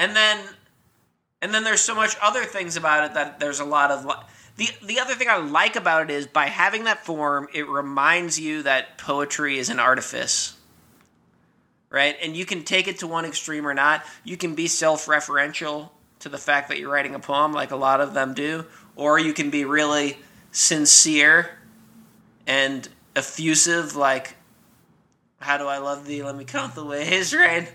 [0.00, 0.38] and then
[1.42, 4.14] and then there's so much other things about it that there's a lot of li-
[4.56, 8.40] the the other thing I like about it is by having that form, it reminds
[8.40, 10.56] you that poetry is an artifice.
[11.90, 12.16] Right?
[12.22, 14.04] And you can take it to one extreme or not.
[14.22, 18.00] You can be self-referential to the fact that you're writing a poem like a lot
[18.00, 18.64] of them do,
[18.94, 20.16] or you can be really
[20.52, 21.50] sincere
[22.46, 24.36] and effusive like
[25.40, 26.22] how do I love thee?
[26.22, 27.72] Let me count the ways, right?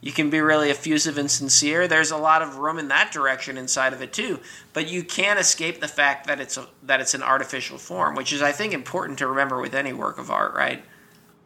[0.00, 1.86] You can be really effusive and sincere.
[1.86, 4.40] There's a lot of room in that direction inside of it too,
[4.72, 8.32] but you can't escape the fact that it's a, that it's an artificial form, which
[8.32, 10.82] is I think important to remember with any work of art, right?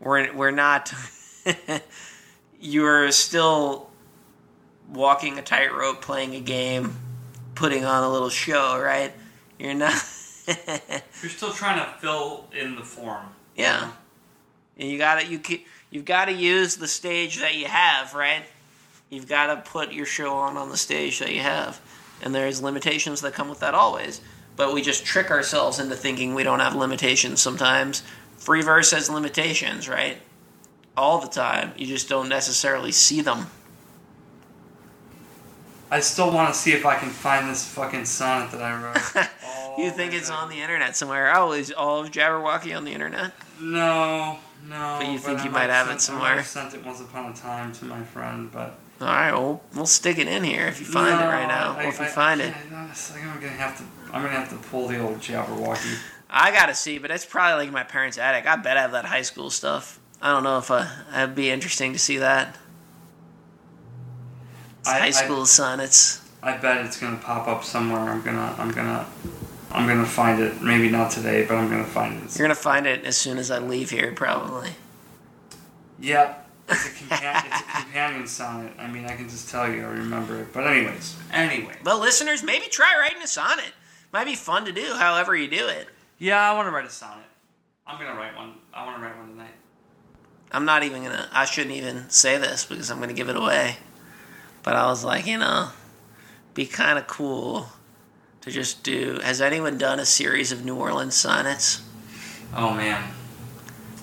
[0.01, 0.93] We're we're not
[2.61, 3.91] you're still
[4.89, 6.97] walking a tightrope, playing a game,
[7.55, 9.13] putting on a little show, right?
[9.59, 9.93] You're not
[11.23, 13.27] You're still trying to fill in the form.
[13.57, 13.93] Yeah.
[14.79, 18.45] And you gotta you ke- you've got to use the stage that you have, right?
[19.09, 21.81] You've got to put your show on on the stage that you have,
[22.23, 24.21] and there's limitations that come with that always.
[24.57, 28.03] But we just trick ourselves into thinking we don't have limitations sometimes.
[28.39, 30.19] Free verse has limitations, right?
[30.97, 31.73] All the time.
[31.77, 33.47] You just don't necessarily see them.
[35.91, 39.29] I still want to see if I can find this fucking sonnet that I wrote.
[39.79, 41.33] You think it's on the internet somewhere?
[41.37, 43.33] Oh, is all of Jabberwocky on the internet?
[43.61, 44.97] No, no.
[45.01, 46.37] But you think I you might have it sent- I somewhere?
[46.37, 49.85] have sent it once upon a time to my friend, but All right, well, we'll
[49.87, 51.75] stick it in here if you find it right now.
[51.75, 52.55] No, or if I- you I find it.
[52.71, 53.85] No, it's like I'm gonna have to.
[54.13, 55.99] I'm gonna have to pull the old Jabberwocky.
[56.31, 58.47] I gotta see, but it's probably like my parents' attic.
[58.47, 60.01] I bet I have that high school stuff.
[60.23, 62.57] I don't know if uh, I, that'd be interesting to see that.
[64.81, 66.23] It's I- high I- school sonnets.
[66.43, 68.01] I bet it's gonna pop up somewhere.
[68.01, 68.55] I'm gonna.
[68.59, 69.05] I'm gonna.
[69.77, 70.63] I'm gonna find it.
[70.63, 72.37] Maybe not today, but I'm gonna find it.
[72.39, 74.71] You're gonna find it as soon as I leave here, probably.
[76.01, 76.49] Yep.
[76.69, 78.73] It's a, compa- it's a companion sonnet.
[78.79, 80.53] I mean, I can just tell you, I remember it.
[80.53, 81.77] But anyways, anyway.
[81.85, 83.71] But listeners, maybe try writing a sonnet.
[84.15, 85.89] Might be fun to do, however you do it.
[86.19, 87.27] Yeah, I want to write a sonnet.
[87.87, 88.55] I'm gonna write one.
[88.73, 89.55] I want to write one tonight.
[90.53, 91.29] I'm not even gonna.
[91.33, 93.77] I shouldn't even say this because I'm gonna give it away.
[94.63, 95.69] But I was like, you know,
[96.55, 97.69] be kind of cool
[98.47, 99.19] to just do.
[99.25, 101.83] Has anyone done a series of New Orleans sonnets?
[102.55, 103.13] Oh man,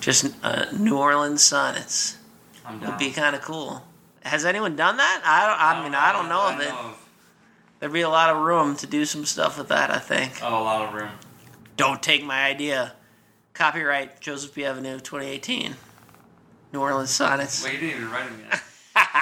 [0.00, 2.18] Just uh, New Orleans sonnets.
[2.64, 3.82] I'm would be kind of cool.
[4.22, 5.22] Has anyone done that?
[5.24, 5.60] I don't.
[5.60, 6.96] I mean, I don't know of it.
[7.80, 9.90] There'd be a lot of room to do some stuff with that.
[9.90, 10.40] I think.
[10.42, 11.10] Oh, a lot of room.
[11.78, 12.92] Don't take my idea.
[13.54, 14.64] Copyright Joseph B.
[14.66, 15.74] Avenue, 2018.
[16.72, 17.64] New Orleans sonnets.
[17.64, 18.62] Well, you didn't even write them yet.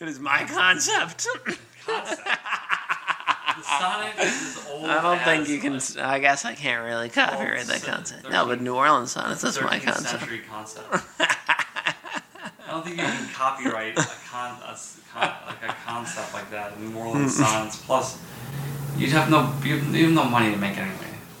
[0.00, 1.26] It is my concept.
[1.86, 1.88] Concept.
[1.88, 3.47] the sonnet is as old.
[3.66, 5.80] I don't think you can.
[6.00, 8.30] I guess I can't really copyright that concept.
[8.30, 9.42] No, but New Orleans sonnets.
[9.42, 10.20] That's my concept.
[10.20, 10.86] century concept.
[11.20, 14.78] I don't think you can copyright a con, a
[15.12, 16.78] con like a concept like that.
[16.80, 17.76] New Orleans sonnets.
[17.78, 18.18] Plus,
[18.96, 20.94] you'd have no you have, no money to make anyway.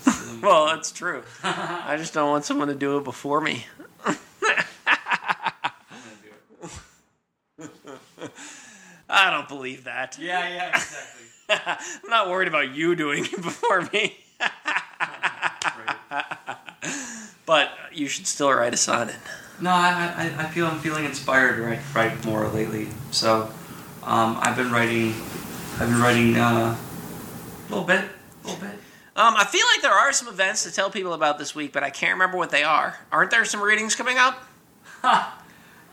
[0.40, 1.24] Well, that's true.
[1.42, 3.66] I just don't want someone to do it before me.
[4.06, 4.54] I'm gonna
[6.22, 8.30] do it.
[9.10, 10.16] I don't believe that.
[10.20, 11.24] Yeah, yeah, exactly.
[11.66, 14.18] I'm not worried about you doing it before me.
[17.46, 19.16] But you should still write a sonnet.
[19.58, 22.88] No, I, I, I feel I'm feeling inspired to write, write more lately.
[23.10, 23.50] So,
[24.04, 25.14] Um, I've been writing.
[25.80, 28.04] I've been writing uh, a little bit,
[28.44, 28.74] a little bit.
[29.16, 31.82] Um, I feel like there are some events to tell people about this week, but
[31.82, 32.98] I can't remember what they are.
[33.10, 34.44] Aren't there some readings coming up?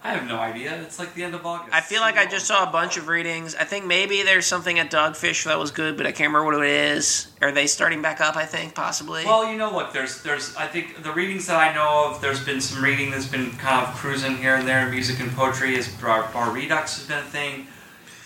[0.06, 0.80] I have no idea.
[0.84, 1.74] It's like the end of August.
[1.74, 3.56] I feel like I just saw a bunch of readings.
[3.56, 6.64] I think maybe there's something at Dogfish that was good, but I can't remember what
[6.64, 7.28] it is.
[7.42, 8.36] Are they starting back up?
[8.36, 9.26] I think possibly.
[9.26, 12.46] Well, you know, look, there's, there's, I think the readings that I know of, there's
[12.46, 14.88] been some reading that's been kind of cruising here and there.
[14.92, 17.66] Music and poetry is Bar, Bar Redux has been a thing.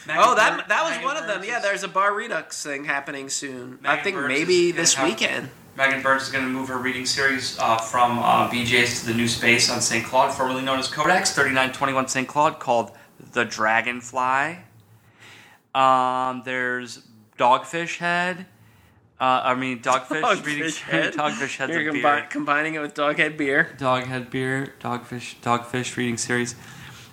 [0.05, 1.37] Megan oh, that Burns- that was Megan one of them.
[1.37, 3.79] Burns Yeah, there's a Bar Redux thing happening soon.
[3.85, 5.49] I think Burns maybe this have- weekend.
[5.79, 9.13] Megan Burns is going to move her reading series uh, from uh, BJ's to the
[9.13, 10.03] new space on St.
[10.05, 12.27] Claude, formerly known as Codex, 3921 St.
[12.27, 12.91] Claude, called
[13.31, 14.57] The Dragonfly.
[15.73, 17.01] Um, there's
[17.37, 18.45] Dogfish Head.
[19.21, 21.13] Uh, I mean, Dogfish reading Dogfish Head.
[21.15, 22.27] Dogfish Head's You're combi- beer.
[22.29, 23.73] combining it with Doghead beer.
[23.77, 26.55] Doghead beer, Dogfish, Dogfish reading series.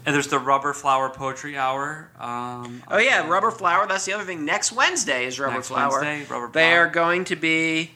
[0.05, 2.11] And there's the Rubber Flower Poetry Hour.
[2.19, 3.87] Um, Oh yeah, Rubber Flower.
[3.87, 4.45] That's the other thing.
[4.45, 6.01] Next Wednesday is Rubber Next Flower.
[6.01, 6.87] Wednesday, Rubber They Flower.
[6.87, 7.93] are going to be.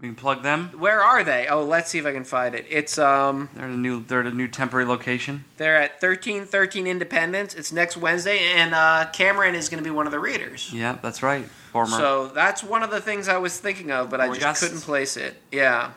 [0.00, 0.70] We can plug them.
[0.78, 1.46] Where are they?
[1.48, 2.64] Oh, let's see if I can find it.
[2.70, 4.02] It's um, They're at a new.
[4.02, 5.44] They're at a new temporary location.
[5.58, 7.54] they're at thirteen thirteen Independence.
[7.54, 10.72] It's next Wednesday, and uh, Cameron is going to be one of the readers.
[10.72, 11.44] Yeah, that's right.
[11.72, 11.96] Former.
[11.98, 14.64] So that's one of the things I was thinking of, but I just guests.
[14.64, 15.36] couldn't place it.
[15.52, 15.92] Yeah.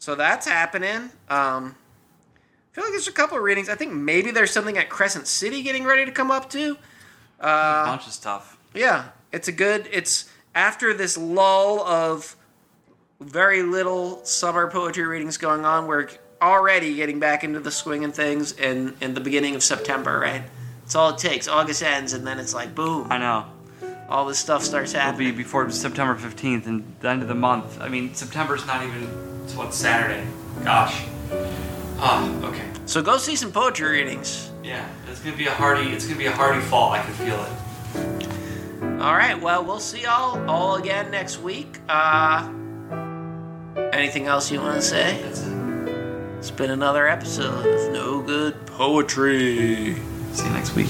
[0.00, 1.10] So that's happening.
[1.28, 3.68] Um, I feel like there's a couple of readings.
[3.68, 6.76] I think maybe there's something at Crescent City getting ready to come up too.
[7.40, 8.58] Uh, a bunch of stuff.
[8.74, 9.88] yeah, it's a good.
[9.92, 12.36] It's after this lull of
[13.20, 15.86] very little summer poetry readings going on.
[15.86, 16.08] We're
[16.40, 20.18] already getting back into the swing and things in in the beginning of September.
[20.18, 20.42] Right.
[20.84, 21.46] It's all it takes.
[21.46, 23.06] August ends, and then it's like boom.
[23.10, 23.46] I know.
[24.08, 25.28] All this stuff starts happening.
[25.28, 27.80] It'll be before September 15th and the end of the month.
[27.80, 29.40] I mean, September's not even.
[29.44, 30.26] It's what Saturday.
[30.64, 31.04] Gosh.
[31.98, 32.66] Ah, okay.
[32.86, 34.50] So go see some poetry readings.
[34.64, 35.90] Yeah, it's gonna be a hearty.
[35.92, 36.90] It's gonna be a hearty fall.
[36.90, 39.00] I can feel it.
[39.00, 39.40] All right.
[39.40, 41.78] Well, we'll see y'all all again next week.
[41.88, 42.50] Uh,
[43.92, 45.18] anything else you want to say?
[46.38, 49.96] It's been another episode of No Good Poetry.
[50.32, 50.88] See you next week.